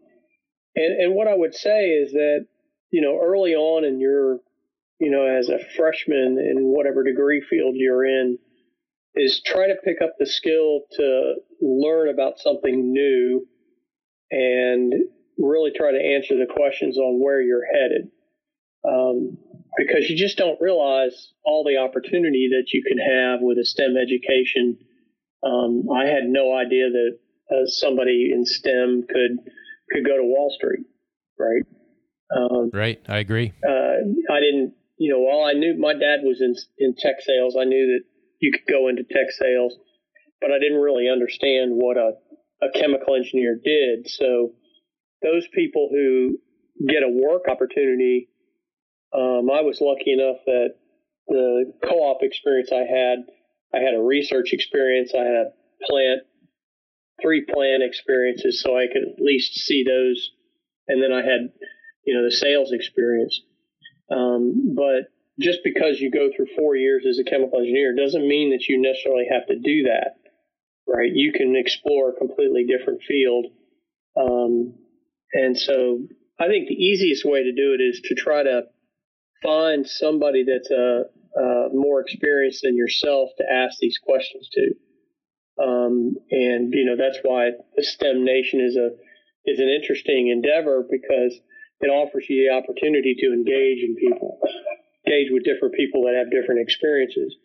and 0.78 1.02
and 1.02 1.14
what 1.14 1.28
I 1.28 1.36
would 1.36 1.56
say 1.56 1.90
is 1.90 2.14
that 2.14 2.46
you 2.94 3.02
know, 3.02 3.20
early 3.22 3.56
on 3.56 3.86
in 3.86 4.00
your, 4.00 4.40
you 5.00 5.12
know, 5.12 5.26
as 5.26 5.50
a 5.50 5.60
freshman 5.78 6.38
in 6.40 6.58
whatever 6.76 7.04
degree 7.04 7.42
field 7.50 7.76
you're 7.76 8.06
in, 8.06 8.40
is 9.16 9.42
try 9.46 9.68
to 9.68 9.76
pick 9.84 9.98
up 10.04 10.14
the 10.20 10.28
skill 10.28 10.82
to 10.94 11.36
learn 11.62 12.10
about 12.10 12.40
something 12.40 12.94
new 12.94 13.48
and 14.32 14.94
really 15.40 15.72
try 15.76 15.92
to 15.92 16.00
answer 16.00 16.36
the 16.38 16.54
questions 16.54 16.98
on 16.98 17.20
where 17.24 17.42
you're 17.42 17.66
headed. 17.66 18.12
um, 18.88 19.38
because 19.78 20.10
you 20.10 20.18
just 20.18 20.38
don't 20.38 20.62
realize 20.62 21.34
all 21.44 21.64
the 21.64 21.78
opportunity 21.78 22.50
that 22.52 22.74
you 22.74 22.84
can 22.88 22.98
have 23.00 23.40
with 23.42 23.58
a 23.58 23.66
STEM 23.66 23.96
education. 23.98 24.78
Um, 25.44 25.86
I 25.96 26.06
had 26.08 26.26
no 26.26 26.56
idea 26.56 26.90
that 26.92 27.20
uh, 27.52 27.66
somebody 27.68 28.32
in 28.34 28.46
STEM 28.46 29.06
could 29.10 29.40
could 29.92 30.06
go 30.06 30.18
to 30.18 30.24
Wall 30.24 30.54
Street, 30.58 30.86
right? 31.40 31.64
Um, 32.36 32.72
right, 32.74 33.00
I 33.08 33.19
agree. 33.19 33.54
Uh, 33.67 34.34
I 34.34 34.39
didn't, 34.39 34.74
you 34.98 35.12
know, 35.12 35.19
while 35.19 35.46
I 35.46 35.54
knew 35.54 35.76
my 35.78 35.93
dad 35.93 36.19
was 36.24 36.41
in 36.41 36.56
in 36.78 36.96
tech 36.96 37.15
sales, 37.22 37.56
I 37.60 37.65
knew 37.65 37.98
that 37.98 38.04
you 38.39 38.52
could 38.52 38.72
go 38.72 38.88
into 38.88 39.04
tech 39.04 39.32
sales, 39.32 39.76
but 40.41 40.52
I 40.52 40.60
didn't 40.60 40.82
really 40.82 41.10
understand 41.10 41.72
what 41.74 41.98
a 41.98 42.13
a 42.62 42.80
chemical 42.80 43.15
engineer 43.15 43.60
did. 43.63 44.08
So 44.10 44.54
those 45.22 45.48
people 45.54 45.89
who 45.91 46.39
get 46.88 47.04
a 47.04 47.10
work 47.10 47.43
opportunity, 47.50 48.30
um, 49.13 49.50
I 49.52 49.62
was 49.62 49.80
lucky 49.82 50.13
enough 50.13 50.38
that 50.46 50.69
the 51.28 51.74
co-op 51.84 52.22
experience 52.22 52.72
I 52.72 52.84
had, 52.84 53.19
I 53.74 53.80
had 53.80 53.96
a 53.96 54.02
research 54.02 54.54
experience, 54.54 55.13
I 55.13 55.24
had 55.24 55.36
a 55.36 55.52
plant, 55.88 56.22
three 57.22 57.46
plant 57.46 57.84
experiences, 57.84 58.62
so 58.62 58.78
I 58.78 58.88
could 58.88 59.04
at 59.04 59.24
least 59.24 59.54
see 59.56 59.84
those, 59.84 60.32
and 60.88 61.02
then 61.02 61.12
I 61.12 61.22
had, 61.22 61.52
you 62.06 62.13
know, 62.16 62.24
the 62.24 62.32
sales 62.32 62.72
experience. 62.72 63.42
Um, 64.12 64.76
but 64.76 65.12
just 65.39 65.60
because 65.63 66.00
you 66.00 66.12
go 66.12 66.30
through 66.36 66.48
four 66.58 66.76
years 66.76 67.06
as 67.10 67.20
a 67.20 67.24
chemical 67.24 67.60
engineer 67.60 67.96
doesn't 67.96 68.28
mean 68.28 68.52
that 68.52 68.68
you 68.68 68.82
necessarily 68.82 69.26
have 69.32 69.48
to 69.48 69.56
do 69.56 69.84
that 69.84 70.18
right? 70.88 71.12
You 71.13 71.32
can 71.32 71.56
explore 71.56 72.10
a 72.10 72.18
completely 72.18 72.66
different 72.66 73.02
field. 73.04 73.48
Um, 74.20 74.76
and 75.34 75.58
so 75.58 76.00
I 76.39 76.48
think 76.48 76.68
the 76.68 76.76
easiest 76.76 77.26
way 77.26 77.44
to 77.44 77.52
do 77.52 77.76
it 77.78 77.82
is 77.82 78.02
to 78.06 78.16
try 78.16 78.44
to 78.44 78.63
find 79.42 79.88
somebody 79.88 80.46
that's 80.46 80.72
a, 80.72 81.04
a 81.39 81.70
more 81.74 82.02
experienced 82.02 82.62
than 82.63 82.78
yourself 82.78 83.30
to 83.38 83.44
ask 83.52 83.78
these 83.80 83.98
questions 83.98 84.50
to. 84.54 84.74
Um, 85.63 86.16
and 86.32 86.74
you 86.74 86.86
know 86.86 86.96
that's 86.98 87.20
why 87.22 87.52
the 87.76 87.84
STEM 87.84 88.26
Nation 88.26 88.60
is 88.60 88.76
a 88.76 88.89
is 89.46 89.60
an 89.60 89.70
interesting 89.70 90.30
endeavor 90.30 90.84
because 90.89 91.39
it 91.84 91.91
offers 91.91 92.26
you 92.30 92.48
the 92.48 92.56
opportunity 92.56 93.15
to 93.19 93.28
engage 93.34 93.84
in 93.84 93.96
people, 94.00 94.39
engage 95.06 95.28
with 95.32 95.43
different 95.43 95.76
people 95.76 96.04
that 96.04 96.15
have 96.15 96.32
different 96.32 96.62
experiences 96.62 97.36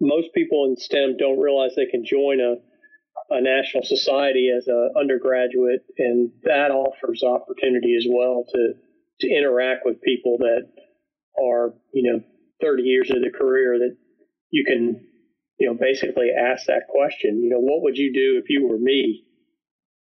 most 0.00 0.28
people 0.34 0.66
in 0.66 0.76
STEM 0.76 1.16
don't 1.18 1.40
realize 1.40 1.72
they 1.74 1.86
can 1.86 2.04
join 2.04 2.40
a, 2.40 2.56
a 3.30 3.40
national 3.40 3.84
society 3.84 4.50
as 4.54 4.66
an 4.66 4.90
undergraduate, 4.98 5.84
and 5.98 6.30
that 6.42 6.70
offers 6.70 7.22
opportunity 7.22 7.96
as 7.96 8.06
well 8.08 8.44
to 8.52 8.74
to 9.20 9.28
interact 9.30 9.82
with 9.84 10.02
people 10.02 10.38
that 10.38 10.68
are 11.40 11.74
you 11.92 12.12
know 12.12 12.20
30 12.60 12.82
years 12.82 13.10
of 13.10 13.22
the 13.22 13.30
career 13.30 13.78
that 13.78 13.96
you 14.50 14.64
can 14.64 15.06
you 15.58 15.68
know 15.68 15.74
basically 15.74 16.28
ask 16.36 16.66
that 16.66 16.88
question. 16.88 17.42
You 17.42 17.50
know, 17.50 17.60
what 17.60 17.82
would 17.82 17.96
you 17.96 18.12
do 18.12 18.40
if 18.42 18.50
you 18.50 18.66
were 18.68 18.78
me? 18.78 19.24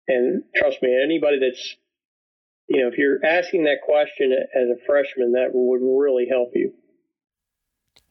And 0.08 0.44
trust 0.56 0.82
me, 0.82 0.98
anybody 1.04 1.38
that's 1.40 1.76
you 2.70 2.82
know, 2.82 2.88
if 2.88 2.98
you're 2.98 3.24
asking 3.26 3.64
that 3.64 3.82
question 3.84 4.32
as 4.32 4.68
a 4.70 4.86
freshman, 4.86 5.32
that 5.34 5.50
would 5.54 5.82
really 5.82 6.28
help 6.30 6.52
you. 6.54 6.72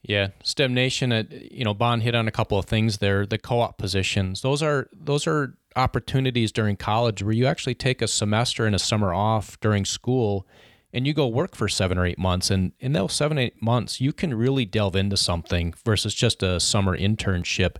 Yeah, 0.02 0.28
STEM 0.42 0.74
Nation. 0.74 1.12
Uh, 1.12 1.24
you 1.30 1.64
know, 1.64 1.74
Bond 1.74 2.02
hit 2.02 2.14
on 2.14 2.28
a 2.28 2.32
couple 2.32 2.58
of 2.58 2.64
things 2.64 2.98
there. 2.98 3.24
The 3.24 3.38
co-op 3.38 3.78
positions; 3.78 4.42
those 4.42 4.62
are 4.62 4.88
those 4.92 5.26
are 5.26 5.56
opportunities 5.76 6.50
during 6.50 6.76
college 6.76 7.22
where 7.22 7.34
you 7.34 7.46
actually 7.46 7.74
take 7.74 8.02
a 8.02 8.08
semester 8.08 8.66
and 8.66 8.74
a 8.74 8.78
summer 8.78 9.14
off 9.14 9.58
during 9.60 9.84
school, 9.84 10.46
and 10.92 11.06
you 11.06 11.14
go 11.14 11.26
work 11.26 11.54
for 11.54 11.68
seven 11.68 11.98
or 11.98 12.06
eight 12.06 12.18
months. 12.18 12.50
And 12.50 12.72
in 12.80 12.92
those 12.92 13.12
seven 13.12 13.38
eight 13.38 13.62
months, 13.62 14.00
you 14.00 14.12
can 14.12 14.34
really 14.34 14.64
delve 14.64 14.96
into 14.96 15.16
something 15.16 15.74
versus 15.84 16.14
just 16.14 16.42
a 16.42 16.58
summer 16.58 16.96
internship, 16.96 17.76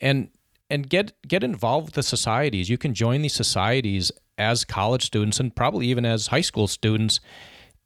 and 0.00 0.28
and 0.70 0.88
get 0.88 1.12
get 1.26 1.42
involved 1.42 1.88
with 1.88 1.94
the 1.94 2.02
societies. 2.02 2.70
You 2.70 2.78
can 2.78 2.94
join 2.94 3.22
these 3.22 3.34
societies 3.34 4.12
as 4.38 4.64
college 4.64 5.04
students 5.04 5.40
and 5.40 5.54
probably 5.54 5.86
even 5.88 6.06
as 6.06 6.28
high 6.28 6.40
school 6.40 6.66
students 6.66 7.20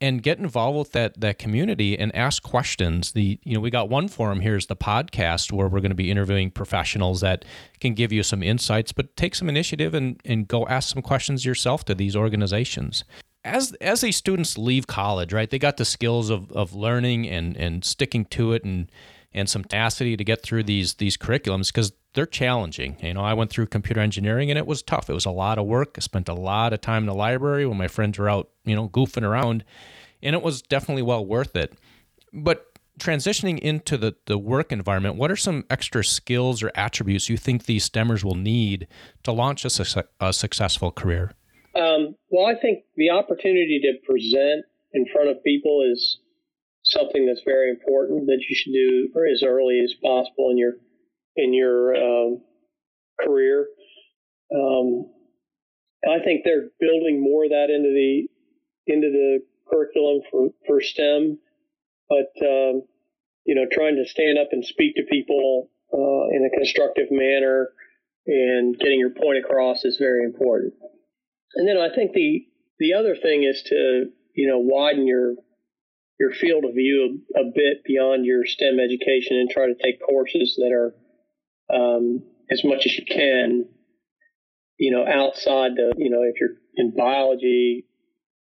and 0.03 0.21
get 0.21 0.38
involved 0.38 0.77
with 0.77 0.93
that 0.93 1.19
that 1.21 1.38
community 1.38 1.97
and 1.97 2.15
ask 2.15 2.43
questions. 2.43 3.12
The 3.12 3.38
you 3.45 3.55
know 3.55 3.61
we 3.61 3.71
got 3.71 3.88
one 3.88 4.09
forum 4.09 4.41
here 4.41 4.57
is 4.57 4.67
the 4.67 4.77
podcast 4.77 5.53
where 5.53 5.69
we're 5.69 5.81
going 5.81 5.93
to 5.93 5.97
be 5.97 6.11
interviewing 6.11 6.51
professionals 6.51 7.21
that 7.21 7.45
can 7.81 7.95
give 7.95 8.12
you 8.12 8.25
some 8.25 8.43
insights, 8.43 8.93
but 8.93 9.17
take 9.17 9.37
some 9.37 9.49
initiative 9.49 9.95
and 9.95 10.21
and 10.25 10.49
go 10.49 10.67
ask 10.67 10.93
some 10.93 11.03
questions 11.03 11.47
yourself 11.47 11.85
to 11.85 11.95
these 11.95 12.17
organizations. 12.17 13.05
As 13.45 13.73
as 13.81 14.01
these 14.01 14.17
students 14.17 14.59
leave 14.59 14.88
college, 14.88 15.33
right, 15.33 15.49
they 15.49 15.59
got 15.59 15.77
the 15.77 15.85
skills 15.85 16.31
of 16.31 16.51
of 16.51 16.75
learning 16.75 17.29
and 17.29 17.57
and 17.57 17.85
sticking 17.85 18.25
to 18.27 18.53
it 18.53 18.65
and 18.65 18.91
and 19.35 19.49
some 19.49 19.64
tenacity 19.64 20.16
to 20.16 20.25
get 20.25 20.42
through 20.42 20.64
these 20.64 20.95
these 20.95 21.16
curriculums 21.16 21.68
because 21.68 21.92
they're 22.14 22.27
challenging. 22.27 22.97
You 23.01 23.14
know, 23.14 23.23
I 23.23 23.35
went 23.35 23.51
through 23.51 23.66
computer 23.66 24.01
engineering 24.01 24.51
and 24.51 24.59
it 24.59 24.66
was 24.66 24.83
tough. 24.83 25.09
It 25.09 25.14
was 25.14 25.25
a 25.25 25.31
lot 25.31 25.59
of 25.59 25.66
work. 25.66 25.95
I 25.97 26.01
spent 26.01 26.29
a 26.29 26.35
lot 26.35 26.73
of 26.73 26.81
time 26.81 27.05
in 27.05 27.07
the 27.07 27.14
library 27.14 27.66
when 27.66 27.79
my 27.79 27.88
friends 27.88 28.18
were 28.18 28.29
out, 28.29 28.51
you 28.64 28.77
know, 28.77 28.88
goofing 28.88 29.23
around, 29.23 29.64
and 30.23 30.35
it 30.35 30.42
was 30.42 30.62
definitely 30.62 31.03
well 31.03 31.25
worth 31.25 31.57
it. 31.57 31.73
But 32.33 32.66
transitioning 32.99 33.59
into 33.59 33.97
the, 33.97 34.14
the 34.27 34.38
work 34.38 34.73
environment, 34.73 35.16
what 35.16 35.31
are 35.31 35.37
some 35.37 35.64
extra 35.71 36.05
skills 36.05 36.62
or 36.62 36.71
attributes 36.75 37.29
you 37.29 37.37
think 37.37 37.64
these 37.64 37.88
STEMers 37.88 38.23
will 38.23 38.35
need 38.35 38.87
to 39.23 39.33
launch 39.33 39.64
a, 39.64 39.71
su- 39.71 40.03
a 40.21 40.33
successful 40.33 40.90
career? 40.90 41.33
Um, 41.75 42.14
well, 42.31 42.47
I 42.47 42.55
think 42.55 42.85
the 42.97 43.11
opportunity 43.11 43.81
to 43.83 44.07
present 44.07 44.66
in 44.92 45.07
front 45.12 45.31
of 45.31 45.42
people 45.42 45.83
is 45.90 46.18
something 46.92 47.26
that's 47.26 47.42
very 47.44 47.70
important 47.70 48.26
that 48.26 48.44
you 48.48 48.55
should 48.55 48.72
do 48.72 49.09
as 49.33 49.42
early 49.42 49.81
as 49.81 49.94
possible 49.94 50.50
in 50.50 50.59
your 50.59 50.72
in 51.37 51.55
your 51.55 51.94
um, 51.96 52.42
career. 53.20 53.66
Um, 54.55 55.07
I 56.05 56.22
think 56.22 56.42
they're 56.44 56.68
building 56.81 57.22
more 57.22 57.44
of 57.44 57.50
that 57.50 57.70
into 57.70 57.90
the 57.90 58.28
into 58.87 59.11
the 59.11 59.40
curriculum 59.70 60.22
for, 60.31 60.48
for 60.66 60.81
STEM, 60.81 61.38
but 62.09 62.33
um, 62.44 62.83
you 63.44 63.55
know, 63.55 63.66
trying 63.70 63.96
to 63.96 64.09
stand 64.09 64.38
up 64.38 64.48
and 64.52 64.64
speak 64.64 64.96
to 64.96 65.02
people 65.11 65.70
uh, 65.92 66.37
in 66.37 66.44
a 66.44 66.57
constructive 66.57 67.09
manner 67.11 67.70
and 68.26 68.78
getting 68.78 68.98
your 68.98 69.11
point 69.11 69.38
across 69.38 69.85
is 69.85 69.96
very 69.98 70.24
important. 70.24 70.74
And 71.55 71.68
then 71.68 71.76
I 71.76 71.94
think 71.94 72.12
the 72.12 72.46
the 72.78 72.94
other 72.94 73.14
thing 73.16 73.44
is 73.44 73.62
to 73.66 74.07
you 74.35 74.48
know 74.48 74.59
widen 74.59 75.07
your 75.07 75.35
your 76.22 76.32
field 76.32 76.64
of 76.64 76.74
view 76.74 77.18
a, 77.35 77.40
a 77.40 77.44
bit 77.52 77.82
beyond 77.85 78.24
your 78.24 78.46
STEM 78.46 78.78
education 78.78 79.38
and 79.38 79.50
try 79.50 79.66
to 79.66 79.74
take 79.74 80.00
courses 80.00 80.54
that 80.56 80.70
are 80.70 80.94
um, 81.74 82.22
as 82.48 82.62
much 82.62 82.87
as 82.87 82.96
you 82.96 83.04
can, 83.04 83.66
you 84.78 84.92
know, 84.92 85.04
outside 85.04 85.72
the, 85.74 85.92
you 85.96 86.11
know, 86.11 86.22
if 86.22 86.37
you're 86.38 86.58
in 86.76 86.94
biology, 86.96 87.87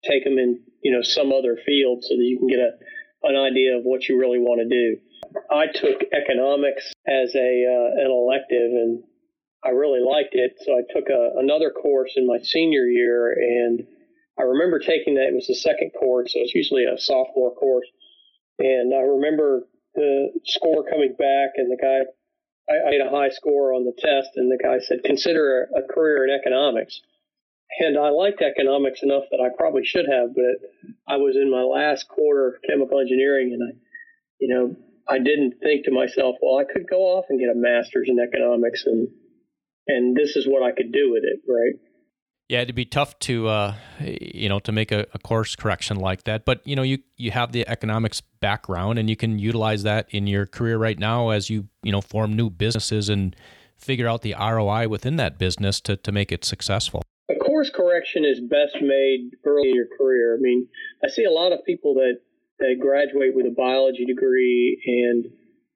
take 0.04 0.26
them 0.26 0.38
in, 0.38 0.60
you 0.84 0.91
know, 0.91 1.02
some 1.02 1.32
other 1.32 1.58
field 1.65 2.04
so 2.04 2.17
that 2.17 2.23
you 2.23 2.38
can 2.38 2.49
get 2.49 2.60
a, 2.60 2.71
an 3.23 3.38
idea 3.38 3.78
of 3.78 3.84
what 3.84 4.10
you 4.10 4.19
really 4.19 4.39
want 4.39 4.60
to 4.60 4.67
do. 4.67 4.97
I 5.49 5.67
took 5.67 6.04
economics 6.12 6.91
as 7.08 7.34
a 7.34 7.63
uh, 7.63 8.04
an 8.04 8.12
elective 8.12 8.71
and 8.76 9.04
I 9.63 9.69
really 9.69 10.02
liked 10.04 10.36
it, 10.36 10.60
so 10.60 10.73
I 10.73 10.84
took 10.93 11.08
a, 11.08 11.39
another 11.39 11.71
course 11.71 12.12
in 12.17 12.28
my 12.28 12.39
senior 12.43 12.84
year 12.84 13.32
and 13.32 13.88
I 14.39 14.43
remember 14.43 14.80
taking 14.80 15.15
that. 15.15 15.28
It 15.30 15.36
was 15.36 15.48
the 15.48 15.56
second 15.56 15.91
course, 15.91 16.34
so 16.34 16.39
it's 16.39 16.56
usually 16.56 16.86
a 16.86 16.98
sophomore 16.98 17.54
course. 17.54 17.88
And 18.60 18.93
I 18.93 19.02
remember 19.02 19.63
the 19.96 20.30
score 20.46 20.84
coming 20.89 21.15
back, 21.17 21.52
and 21.58 21.72
the 21.72 21.78
guy, 21.78 22.02
I, 22.72 22.88
I 22.88 22.89
made 22.91 23.02
a 23.02 23.10
high 23.10 23.30
score 23.30 23.74
on 23.74 23.86
the 23.86 23.93
test, 23.98 24.30
and 24.36 24.52
the 24.52 24.62
guy 24.62 24.80
said, 24.80 25.04
"Consider 25.04 25.69
a, 25.76 25.84
a 25.84 25.88
career 25.88 26.26
in 26.26 26.34
economics." 26.34 27.02
And 27.80 27.98
I 27.98 28.10
liked 28.10 28.41
economics 28.41 29.02
enough 29.02 29.24
that 29.32 29.41
I 29.41 29.50
probably 29.58 29.84
should 29.84 30.06
have, 30.08 30.36
but 30.36 30.93
I 31.08 31.17
was 31.17 31.36
in 31.36 31.50
my 31.50 31.63
last 31.63 32.08
quarter 32.08 32.50
of 32.50 32.62
chemical 32.67 33.00
engineering, 33.00 33.52
and 33.54 33.63
I, 33.63 33.80
you 34.39 34.48
know, 34.54 34.76
I 35.08 35.17
didn't 35.17 35.60
think 35.62 35.86
to 35.86 35.91
myself, 35.91 36.36
well, 36.41 36.60
I 36.60 36.72
could 36.72 36.88
go 36.88 37.02
off 37.02 37.26
and 37.30 37.39
get 37.39 37.50
a 37.50 37.56
master's 37.56 38.10
in 38.10 38.19
economics, 38.19 38.86
and 38.86 39.08
and 39.88 40.15
this 40.15 40.36
is 40.36 40.48
what 40.48 40.63
I 40.63 40.72
could 40.72 40.91
do 40.91 41.12
with 41.12 41.24
it, 41.24 41.41
right? 41.48 41.76
Yeah, 42.50 42.62
it'd 42.62 42.76
be 42.76 42.86
tough 42.86 43.18
to 43.20 43.48
uh, 43.48 43.76
you 44.00 44.50
know 44.50 44.60
to 44.60 44.72
make 44.72 44.92
a, 44.92 45.06
a, 45.14 45.20
course 45.20 45.56
correction 45.56 45.98
like 45.98 46.24
that. 46.26 46.44
But 46.44 46.62
you 46.68 46.76
know, 46.76 46.82
you 46.82 47.00
you 47.16 47.32
have 47.32 47.52
the 47.54 47.68
economics 47.68 48.22
background, 48.42 49.00
and 49.00 49.10
you 49.10 49.16
can 49.16 49.40
utilize 49.40 49.84
that 49.84 50.08
in 50.10 50.28
your 50.28 50.46
career 50.46 50.78
right 50.78 51.00
now 51.00 51.30
as 51.30 51.50
you 51.50 51.68
you 51.84 51.92
know 51.92 52.02
form 52.02 52.34
new 52.34 52.50
businesses 52.50 53.08
and 53.08 53.36
figure 53.78 54.08
out 54.08 54.22
the 54.22 54.36
ROI 54.38 54.90
within 54.90 55.16
that 55.16 55.38
business 55.38 55.80
to 55.82 55.96
to 55.96 56.12
make 56.12 56.32
it 56.32 56.44
successful. 56.44 57.02
A 57.30 57.36
course 57.36 57.70
correction 57.74 58.26
is 58.26 58.42
best 58.42 58.76
made 58.82 59.32
early 59.46 59.70
in 59.70 59.76
your 59.76 59.88
career. 59.98 60.36
I 60.38 60.42
mean, 60.42 60.68
I 61.04 61.08
see 61.08 61.24
a 61.24 61.32
lot 61.32 61.54
of 61.54 61.64
people 61.66 61.94
that 61.96 62.20
that 62.60 62.76
graduate 62.80 63.34
with 63.34 63.46
a 63.46 63.56
biology 63.58 64.06
degree 64.06 64.82
and 64.86 65.26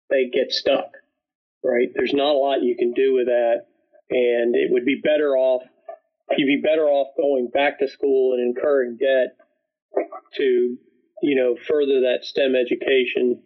they 0.10 0.30
get 0.30 0.52
stuck. 0.52 0.92
Right? 1.64 1.88
There's 1.96 2.14
not 2.14 2.36
a 2.36 2.38
lot 2.38 2.62
you 2.62 2.76
can 2.78 2.94
do 2.94 3.14
with 3.14 3.28
that, 3.28 3.66
and 4.10 4.56
it 4.56 4.70
would 4.72 4.86
be 4.86 5.02
better 5.02 5.36
off 5.36 5.64
you'd 6.36 6.48
be 6.48 6.62
better 6.62 6.88
off 6.88 7.16
going 7.16 7.50
back 7.54 7.80
to 7.80 7.88
school 7.88 8.34
and 8.34 8.56
incurring 8.56 8.98
debt 8.98 9.38
to 10.36 10.78
you 11.22 11.36
know, 11.36 11.56
further 11.68 12.02
that 12.02 12.20
STEM 12.24 12.54
education, 12.56 13.42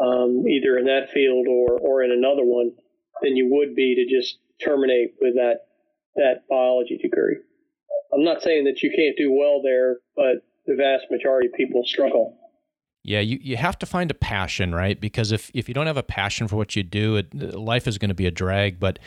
um, 0.00 0.44
either 0.48 0.78
in 0.78 0.86
that 0.86 1.10
field 1.12 1.46
or, 1.48 1.78
or 1.78 2.02
in 2.02 2.10
another 2.10 2.44
one, 2.44 2.72
than 3.22 3.36
you 3.36 3.48
would 3.50 3.74
be 3.74 3.94
to 3.94 4.18
just 4.18 4.38
terminate 4.64 5.14
with 5.20 5.34
that 5.34 5.66
that 6.16 6.46
biology 6.48 6.96
degree. 6.96 7.36
I'm 8.12 8.22
not 8.22 8.42
saying 8.42 8.64
that 8.64 8.82
you 8.82 8.92
can't 8.94 9.16
do 9.16 9.32
well 9.32 9.60
there, 9.62 9.96
but 10.14 10.46
the 10.66 10.76
vast 10.76 11.06
majority 11.10 11.48
of 11.48 11.54
people 11.54 11.82
struggle. 11.84 12.38
Yeah, 13.02 13.18
you, 13.18 13.38
you 13.42 13.56
have 13.56 13.76
to 13.80 13.86
find 13.86 14.10
a 14.12 14.14
passion, 14.14 14.72
right? 14.72 14.98
Because 14.98 15.32
if, 15.32 15.50
if 15.52 15.68
you 15.68 15.74
don't 15.74 15.88
have 15.88 15.96
a 15.96 16.04
passion 16.04 16.46
for 16.46 16.54
what 16.54 16.76
you 16.76 16.84
do, 16.84 17.16
it, 17.16 17.34
life 17.34 17.88
is 17.88 17.98
going 17.98 18.10
to 18.10 18.14
be 18.14 18.26
a 18.26 18.30
drag. 18.30 18.78
But 18.78 19.00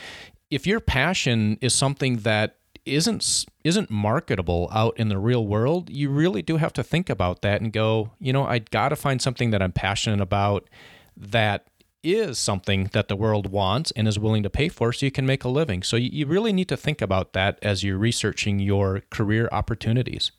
if 0.52 0.68
your 0.68 0.82
passion 0.82 1.58
is 1.62 1.74
something 1.74 2.18
that 2.18 2.58
isn't 2.88 3.46
isn't 3.64 3.90
marketable 3.90 4.70
out 4.74 4.98
in 4.98 5.10
the 5.10 5.18
real 5.18 5.46
world, 5.46 5.90
you 5.90 6.10
really 6.10 6.42
do 6.42 6.58
have 6.58 6.74
to 6.74 6.84
think 6.84 7.10
about 7.10 7.42
that 7.42 7.62
and 7.62 7.74
go, 7.74 8.12
you 8.20 8.34
know, 8.34 8.46
I 8.46 8.60
got 8.60 8.90
to 8.90 8.96
find 8.96 9.22
something 9.22 9.52
that 9.52 9.62
I'm 9.62 9.72
passionate 9.72 10.22
about 10.22 10.70
that 11.16 11.68
is 12.04 12.40
something 12.40 12.90
that 12.94 13.08
the 13.08 13.16
world 13.16 13.52
wants 13.52 13.92
and 13.92 14.08
is 14.08 14.20
willing 14.20 14.44
to 14.44 14.50
pay 14.50 14.70
for 14.70 14.94
so 14.94 15.06
you 15.06 15.12
can 15.12 15.26
make 15.26 15.44
a 15.44 15.50
living. 15.50 15.84
So 15.84 15.98
you, 15.98 16.10
you 16.12 16.26
really 16.26 16.54
need 16.54 16.70
to 16.70 16.78
think 16.78 17.02
about 17.02 17.34
that 17.34 17.60
as 17.62 17.84
you're 17.84 17.98
researching 17.98 18.60
your 18.60 19.02
career 19.10 19.50
opportunities. 19.52 20.32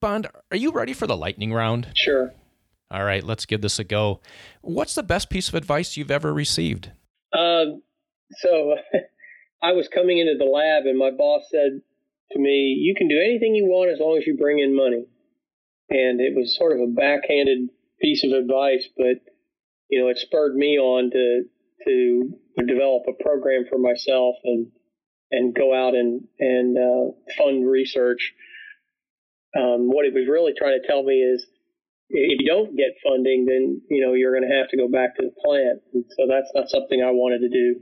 Bond, 0.00 0.28
are 0.50 0.56
you 0.56 0.72
ready 0.72 0.94
for 0.94 1.06
the 1.06 1.16
lightning 1.16 1.52
round? 1.52 1.88
Sure. 1.94 2.32
All 2.90 3.04
right, 3.04 3.22
let's 3.22 3.46
give 3.46 3.60
this 3.60 3.78
a 3.78 3.84
go. 3.84 4.20
What's 4.62 4.94
the 4.94 5.02
best 5.02 5.30
piece 5.30 5.48
of 5.48 5.54
advice 5.54 5.96
you've 5.96 6.10
ever 6.10 6.32
received? 6.32 6.90
Um, 7.32 7.82
so 8.38 8.76
I 9.62 9.72
was 9.72 9.88
coming 9.88 10.18
into 10.18 10.36
the 10.38 10.50
lab 10.50 10.86
and 10.86 10.98
my 10.98 11.10
boss 11.10 11.42
said 11.50 11.82
to 12.32 12.38
me, 12.38 12.76
You 12.80 12.94
can 12.96 13.08
do 13.08 13.18
anything 13.18 13.54
you 13.54 13.66
want 13.66 13.90
as 13.90 14.00
long 14.00 14.18
as 14.18 14.26
you 14.26 14.36
bring 14.36 14.58
in 14.58 14.76
money. 14.76 15.04
And 15.90 16.20
it 16.20 16.36
was 16.36 16.56
sort 16.56 16.72
of 16.72 16.80
a 16.80 16.92
backhanded 16.92 17.68
piece 18.00 18.24
of 18.24 18.32
advice, 18.32 18.88
but 18.96 19.20
you 19.88 20.00
know, 20.00 20.08
it 20.08 20.18
spurred 20.18 20.54
me 20.54 20.78
on 20.78 21.10
to 21.10 21.44
to 21.84 22.66
develop 22.66 23.04
a 23.08 23.22
program 23.22 23.64
for 23.68 23.78
myself 23.78 24.36
and 24.44 24.68
and 25.30 25.54
go 25.54 25.74
out 25.74 25.94
and 25.94 26.28
and 26.38 26.78
uh, 26.78 27.12
fund 27.36 27.68
research. 27.68 28.32
Um, 29.56 29.88
what 29.90 30.06
it 30.06 30.14
was 30.14 30.28
really 30.28 30.52
trying 30.56 30.80
to 30.80 30.86
tell 30.86 31.02
me 31.02 31.14
is, 31.14 31.44
if 32.08 32.40
you 32.40 32.46
don't 32.46 32.76
get 32.76 32.94
funding, 33.02 33.46
then 33.46 33.82
you 33.90 34.04
know 34.04 34.14
you're 34.14 34.38
going 34.38 34.48
to 34.48 34.56
have 34.56 34.68
to 34.70 34.76
go 34.76 34.88
back 34.88 35.16
to 35.16 35.22
the 35.22 35.34
plant. 35.44 35.82
And 35.92 36.04
so 36.16 36.26
that's 36.28 36.50
not 36.54 36.68
something 36.68 37.02
I 37.02 37.10
wanted 37.10 37.40
to 37.40 37.48
do. 37.48 37.80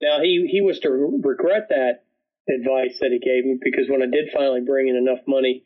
Now 0.00 0.20
he 0.22 0.48
he 0.50 0.62
was 0.62 0.80
to 0.80 0.90
regret 0.90 1.68
that 1.68 2.03
advice 2.48 2.98
that 3.00 3.10
he 3.10 3.18
gave 3.18 3.44
me 3.44 3.58
because 3.62 3.88
when 3.88 4.02
I 4.02 4.06
did 4.06 4.28
finally 4.34 4.60
bring 4.60 4.88
in 4.88 4.96
enough 4.96 5.20
money, 5.26 5.64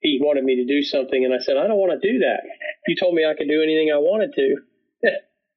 he 0.00 0.20
wanted 0.20 0.44
me 0.44 0.56
to 0.56 0.64
do 0.64 0.82
something, 0.82 1.24
and 1.24 1.32
I 1.32 1.38
said 1.38 1.56
I 1.56 1.66
don't 1.66 1.80
want 1.80 1.98
to 2.00 2.12
do 2.12 2.18
that. 2.20 2.40
You 2.86 2.96
told 2.96 3.14
me 3.14 3.24
I 3.24 3.34
could 3.34 3.48
do 3.48 3.62
anything 3.62 3.90
I 3.92 3.98
wanted 3.98 4.32
to. 4.36 4.56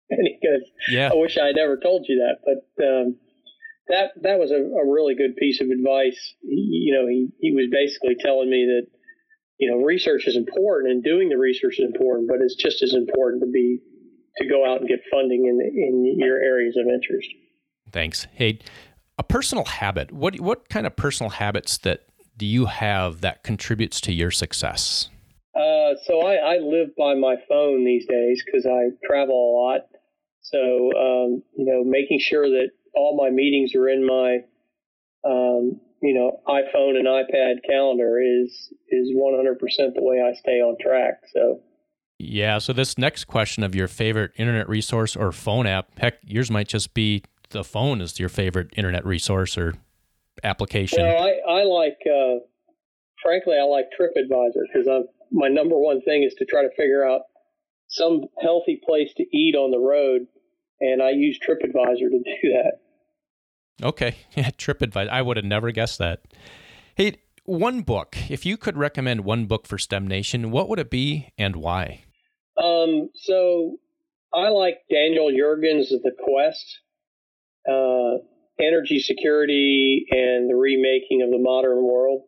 and 0.10 0.27
he 0.27 0.39
goes, 0.41 0.63
"Yeah, 0.89 1.10
I 1.12 1.15
wish 1.15 1.38
I 1.38 1.47
had 1.47 1.56
never 1.56 1.77
told 1.77 2.06
you 2.08 2.23
that." 2.23 2.39
But 2.43 2.84
um, 2.84 3.17
that 3.89 4.12
that 4.23 4.39
was 4.39 4.51
a, 4.51 4.56
a, 4.56 4.86
really 4.88 5.15
good 5.15 5.36
piece 5.36 5.62
of 5.62 5.69
advice. 5.69 6.17
He, 6.41 6.88
you 6.88 6.93
know, 6.95 7.08
he 7.08 7.27
he 7.39 7.51
was 7.53 7.67
basically 7.71 8.15
telling 8.19 8.49
me 8.49 8.65
that 8.65 8.88
you 9.60 9.69
know 9.69 9.84
research 9.84 10.27
is 10.27 10.36
important 10.36 10.91
and 10.91 11.03
doing 11.03 11.30
the 11.30 11.38
research 11.38 11.80
is 11.80 11.86
important, 11.86 12.30
but 12.30 12.39
it's 12.41 12.56
just 12.56 12.82
as 12.84 12.93
important 12.93 13.43
to 13.43 13.51
be 13.51 13.80
to 14.38 14.47
go 14.47 14.65
out 14.65 14.80
and 14.80 14.88
get 14.88 14.99
funding 15.12 15.45
in 15.45 15.60
in 15.60 16.19
your 16.19 16.38
areas 16.38 16.77
of 16.77 16.88
interest. 16.88 17.27
Thanks. 17.91 18.27
Hey, 18.34 18.60
personal 19.30 19.66
habit. 19.66 20.12
What 20.12 20.40
what 20.40 20.70
kind 20.70 20.88
of 20.88 20.96
personal 20.96 21.32
habits 21.32 21.78
that 21.80 22.08
do 22.38 22.46
you 22.46 22.66
have 22.66 23.22
that 23.22 23.44
contributes 23.44 24.00
to 24.02 24.13
your 24.13 24.32
success? 24.32 25.10
Uh, 25.56 25.96
so 26.06 26.22
I, 26.22 26.36
I 26.36 26.58
live 26.60 26.90
by 26.96 27.16
my 27.16 27.36
phone 27.50 27.84
these 27.84 28.06
days 28.06 28.44
because 28.46 28.66
I 28.66 28.90
travel 29.06 29.34
a 29.34 29.52
lot. 29.58 29.82
So 30.42 30.58
um, 30.60 31.44
you 31.58 31.66
know, 31.66 31.84
making 31.84 32.20
sure 32.20 32.48
that 32.48 32.70
all 32.94 33.18
my 33.18 33.30
meetings 33.30 33.74
are 33.76 33.90
in 33.90 34.06
my 34.06 34.38
um, 35.26 35.80
you 36.02 36.13
know 36.13 36.42
iPhone 36.48 36.96
and 36.96 37.08
iPad 37.08 37.68
calendar 37.68 38.20
is 38.22 38.72
is 38.90 39.10
100% 39.16 39.60
the 39.96 40.04
way 40.04 40.22
I 40.22 40.38
stay 40.38 40.62
on 40.62 40.78
track. 40.80 41.22
So. 41.34 41.62
Yeah. 42.20 42.58
So 42.58 42.74
this 42.74 42.98
next 42.98 43.26
question 43.26 43.62
of 43.63 43.76
your 43.76 43.88
favorite 43.88 44.32
internet 44.38 44.68
resource 44.68 45.16
or 45.16 45.32
phone 45.32 45.68
app, 45.68 46.00
heck, 46.00 46.16
yours 46.24 46.50
might 46.50 46.68
just 46.68 46.96
be 46.96 47.22
the 47.49 47.63
phone 47.63 48.01
is 48.01 48.19
your 48.19 48.29
favorite 48.29 48.69
internet 48.75 49.05
resource 49.05 49.57
or 49.57 49.75
application. 50.43 51.03
Well, 51.03 51.23
I, 51.23 51.60
I 51.60 51.63
like, 51.63 51.97
uh, 52.05 52.39
frankly, 53.21 53.55
I 53.60 53.63
like 53.63 53.86
TripAdvisor 53.99 54.63
because 54.73 54.88
I'm 54.88 55.05
my 55.31 55.47
number 55.47 55.77
one 55.77 56.01
thing 56.01 56.23
is 56.23 56.33
to 56.36 56.45
try 56.45 56.62
to 56.62 56.69
figure 56.69 57.05
out 57.05 57.21
some 57.89 58.25
healthy 58.41 58.79
place 58.86 59.13
to 59.17 59.23
eat 59.36 59.55
on 59.55 59.71
the 59.71 59.79
road, 59.79 60.27
and 60.79 61.01
I 61.01 61.12
use 61.12 61.39
TripAdvisor 61.39 62.10
to 62.10 62.19
do 62.41 62.53
that. 62.53 63.86
Okay, 63.86 64.15
yeah, 64.36 64.49
TripAdvisor. 64.51 65.10
I 65.10 65.21
would 65.21 65.38
have 65.38 65.45
never 65.45 65.71
guessed 65.71 65.99
that. 65.99 66.21
Hey, 66.95 67.17
one 67.45 67.81
book. 67.81 68.17
If 68.29 68.45
you 68.45 68.57
could 68.57 68.77
recommend 68.77 69.23
one 69.23 69.45
book 69.45 69.67
for 69.67 69.77
STEM 69.77 70.07
Nation, 70.07 70.51
what 70.51 70.67
would 70.69 70.79
it 70.79 70.89
be 70.89 71.31
and 71.38 71.57
why? 71.57 72.03
Um, 72.62 73.10
so 73.13 73.77
I 74.33 74.49
like 74.49 74.79
Daniel 74.89 75.31
Yergin's 75.31 75.89
The 75.89 76.12
Quest, 76.19 76.79
uh, 77.67 78.17
Energy 78.60 78.99
Security 78.99 80.06
and 80.10 80.49
the 80.49 80.56
Remaking 80.56 81.21
of 81.21 81.30
the 81.30 81.39
Modern 81.39 81.84
World. 81.84 82.23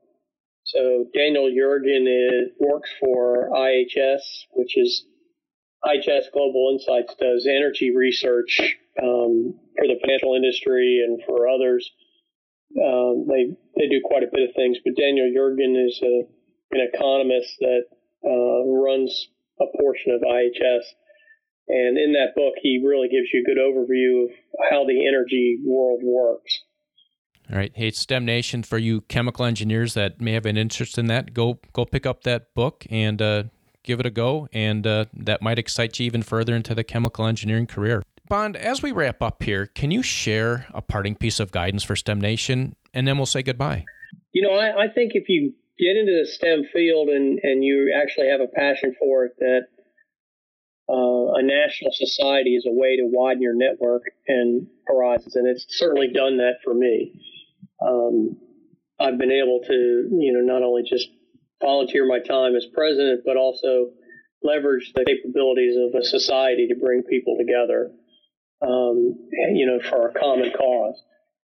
So 0.66 1.06
Daniel 1.16 1.50
Yergin 1.50 2.06
is, 2.06 2.52
works 2.60 2.90
for 3.00 3.50
IHS, 3.52 4.22
which 4.54 4.78
is 4.78 5.06
IHS 5.84 6.32
Global 6.34 6.72
Insights 6.74 7.16
does 7.16 7.48
energy 7.50 7.96
research 7.96 8.78
um, 9.02 9.58
for 9.78 9.88
the 9.88 9.98
financial 10.02 10.36
industry 10.36 11.02
and 11.06 11.22
for 11.26 11.48
others. 11.48 11.90
Um, 12.78 13.26
they 13.28 13.56
they 13.78 13.88
do 13.88 14.02
quite 14.04 14.24
a 14.24 14.30
bit 14.32 14.50
of 14.50 14.56
things, 14.56 14.78
but 14.84 14.96
Daniel 14.96 15.26
Yergin 15.26 15.88
is 15.88 16.00
a, 16.04 16.28
an 16.72 16.88
economist 16.94 17.56
that 17.62 17.86
uh, 18.24 18.66
runs 18.68 19.30
a 19.60 19.66
portion 19.82 20.12
of 20.12 20.22
IHS. 20.22 20.84
And 21.70 21.98
in 21.98 22.14
that 22.14 22.36
book, 22.36 22.56
he 22.62 22.82
really 22.84 23.08
gives 23.08 23.28
you 23.32 23.42
a 23.42 23.46
good 23.46 23.60
overview 23.62 24.26
of 24.26 24.32
how 24.72 24.86
the 24.86 25.08
energy 25.08 25.60
world 25.64 26.02
works. 26.04 26.60
All 27.52 27.58
right, 27.58 27.72
hey 27.74 27.90
STEM 27.90 28.26
Nation, 28.26 28.62
for 28.62 28.78
you 28.78 29.02
chemical 29.02 29.44
engineers 29.44 29.96
that 29.96 30.22
may 30.22 30.34
have 30.34 30.46
an 30.46 30.58
interest 30.58 31.00
in 31.00 31.08
that, 31.08 31.34
go 31.34 31.60
go 31.74 31.84
pick 31.84 32.06
up 32.06 32.24
that 32.24 32.54
book 32.54 32.86
and 32.92 33.20
uh, 33.20 33.44
give 33.84 34.00
it 34.00 34.06
a 34.06 34.12
go, 34.12 34.48
and 34.54 34.86
uh, 34.86 35.06
that 35.14 35.42
might 35.42 35.58
excite 35.58 36.00
you 36.00 36.06
even 36.06 36.22
further 36.22 36.56
into 36.56 36.76
the 36.76 36.84
chemical 36.84 37.26
engineering 37.26 37.66
career. 37.66 38.04
Bond, 38.28 38.56
as 38.56 38.84
we 38.84 38.92
wrap 38.92 39.24
up 39.24 39.42
here, 39.42 39.66
can 39.66 39.90
you 39.90 40.04
share 40.04 40.68
a 40.76 40.82
parting 40.82 41.16
piece 41.16 41.40
of 41.40 41.52
guidance 41.52 41.84
for 41.84 41.96
STEM 41.96 42.22
Nation, 42.22 42.76
and 42.94 43.08
then 43.08 43.18
we'll 43.18 43.26
say 43.26 43.42
goodbye. 43.42 43.84
You 44.32 44.44
know, 44.44 44.54
I, 44.54 44.84
I 44.84 44.88
think 44.88 45.14
if 45.16 45.28
you 45.28 45.54
get 45.80 45.98
into 45.98 46.22
the 46.22 46.28
STEM 46.28 46.66
field 46.72 47.10
and 47.10 47.40
and 47.42 47.64
you 47.64 47.92
actually 48.00 48.28
have 48.28 48.42
a 48.42 48.48
passion 48.48 48.96
for 49.00 49.26
it, 49.26 49.32
that 49.40 49.62
uh, 50.90 51.40
a 51.40 51.44
national 51.44 51.92
society 51.94 52.56
is 52.56 52.66
a 52.68 52.74
way 52.74 52.98
to 52.98 53.04
widen 53.06 53.42
your 53.42 53.56
network 53.56 54.04
and 54.28 54.68
horizons, 54.88 55.36
and 55.36 55.48
it's 55.48 55.66
certainly 55.70 56.12
done 56.12 56.38
that 56.38 56.56
for 56.64 56.74
me 56.74 57.14
um, 57.82 58.38
I've 59.00 59.18
been 59.18 59.32
able 59.32 59.62
to, 59.66 59.74
you 59.74 60.34
know, 60.34 60.42
not 60.42 60.64
only 60.64 60.84
just 60.84 61.08
volunteer 61.62 62.08
my 62.08 62.20
time 62.20 62.56
as 62.56 62.66
president, 62.74 63.22
but 63.26 63.38
also 63.38 63.92
leverage 64.44 64.92
the 64.94 65.06
capabilities 65.06 65.76
of 65.78 66.00
a 66.00 66.04
society 66.04 66.68
to 66.68 66.76
bring 66.76 67.04
people 67.04 67.38
together, 67.38 67.92
um, 68.62 69.16
you 69.54 69.66
know, 69.66 69.80
for 69.90 70.10
a 70.10 70.14
common 70.14 70.52
cause. 70.52 71.02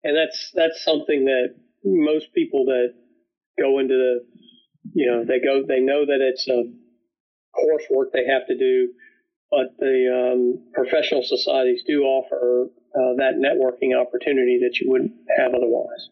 And 0.05 0.16
that's 0.16 0.51
that's 0.55 0.85
something 0.85 1.24
that 1.24 1.55
most 1.85 2.33
people 2.35 2.66
that 2.66 2.94
go 3.59 3.79
into 3.79 3.94
the, 3.94 4.24
you 4.94 5.11
know, 5.11 5.24
they 5.24 5.40
go, 5.40 5.62
they 5.66 5.81
know 5.81 6.05
that 6.07 6.20
it's 6.20 6.46
a 6.48 6.64
coursework 7.57 8.12
they 8.12 8.27
have 8.27 8.46
to 8.46 8.57
do, 8.57 8.92
but 9.51 9.77
the 9.79 10.33
um, 10.33 10.61
professional 10.75 11.23
societies 11.23 11.83
do 11.87 12.03
offer 12.03 12.67
uh, 12.95 13.15
that 13.17 13.35
networking 13.37 13.99
opportunity 13.99 14.59
that 14.63 14.79
you 14.81 14.91
wouldn't 14.91 15.13
have 15.37 15.55
otherwise 15.55 16.09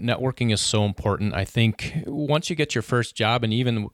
networking 0.00 0.52
is 0.52 0.60
so 0.60 0.84
important. 0.84 1.34
I 1.34 1.44
think 1.44 2.02
once 2.06 2.50
you 2.50 2.56
get 2.56 2.74
your 2.74 2.82
first 2.82 3.14
job 3.14 3.44
and 3.44 3.52
even 3.52 3.88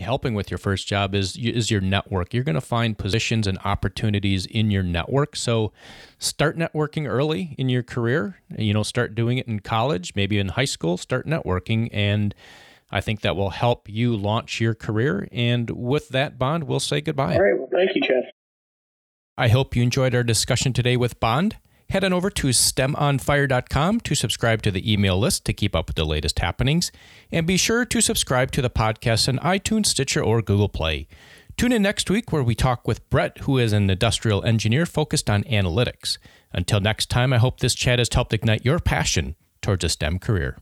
helping 0.00 0.34
with 0.34 0.50
your 0.50 0.58
first 0.58 0.86
job 0.86 1.14
is 1.14 1.36
is 1.36 1.70
your 1.70 1.80
network. 1.80 2.32
You're 2.32 2.44
going 2.44 2.54
to 2.54 2.60
find 2.60 2.96
positions 2.96 3.46
and 3.46 3.58
opportunities 3.64 4.46
in 4.46 4.70
your 4.70 4.82
network. 4.82 5.34
So 5.36 5.72
start 6.18 6.56
networking 6.56 7.08
early 7.08 7.54
in 7.58 7.68
your 7.68 7.82
career. 7.82 8.38
You 8.56 8.72
know, 8.74 8.82
start 8.82 9.14
doing 9.14 9.38
it 9.38 9.48
in 9.48 9.60
college, 9.60 10.14
maybe 10.14 10.38
in 10.38 10.48
high 10.48 10.66
school, 10.66 10.96
start 10.96 11.26
networking 11.26 11.88
and 11.92 12.34
I 12.92 13.00
think 13.00 13.22
that 13.22 13.34
will 13.34 13.50
help 13.50 13.88
you 13.88 14.14
launch 14.14 14.60
your 14.60 14.74
career. 14.74 15.26
And 15.32 15.70
with 15.70 16.10
that, 16.10 16.38
Bond, 16.38 16.64
we'll 16.64 16.78
say 16.80 17.00
goodbye. 17.00 17.34
All 17.34 17.42
right. 17.42 17.58
Well, 17.58 17.68
thank 17.72 17.96
you, 17.96 18.02
Jeff. 18.02 18.24
I 19.36 19.48
hope 19.48 19.74
you 19.74 19.82
enjoyed 19.82 20.14
our 20.14 20.22
discussion 20.22 20.72
today 20.72 20.96
with 20.96 21.18
Bond 21.18 21.56
head 21.92 22.04
on 22.04 22.12
over 22.12 22.30
to 22.30 22.48
stemonfire.com 22.48 24.00
to 24.00 24.14
subscribe 24.14 24.62
to 24.62 24.70
the 24.70 24.90
email 24.90 25.18
list 25.18 25.44
to 25.44 25.52
keep 25.52 25.76
up 25.76 25.88
with 25.88 25.96
the 25.96 26.06
latest 26.06 26.38
happenings. 26.38 26.90
And 27.30 27.46
be 27.46 27.58
sure 27.58 27.84
to 27.84 28.00
subscribe 28.00 28.50
to 28.52 28.62
the 28.62 28.70
podcast 28.70 29.28
on 29.28 29.38
iTunes, 29.40 29.86
Stitcher, 29.86 30.24
or 30.24 30.40
Google 30.40 30.70
Play. 30.70 31.06
Tune 31.58 31.70
in 31.70 31.82
next 31.82 32.08
week 32.08 32.32
where 32.32 32.42
we 32.42 32.54
talk 32.54 32.88
with 32.88 33.08
Brett, 33.10 33.38
who 33.38 33.58
is 33.58 33.74
an 33.74 33.90
industrial 33.90 34.42
engineer 34.42 34.86
focused 34.86 35.28
on 35.28 35.44
analytics. 35.44 36.16
Until 36.50 36.80
next 36.80 37.10
time, 37.10 37.30
I 37.30 37.38
hope 37.38 37.60
this 37.60 37.74
chat 37.74 37.98
has 37.98 38.08
helped 38.10 38.32
ignite 38.32 38.64
your 38.64 38.78
passion 38.78 39.36
towards 39.60 39.84
a 39.84 39.90
STEM 39.90 40.18
career. 40.18 40.56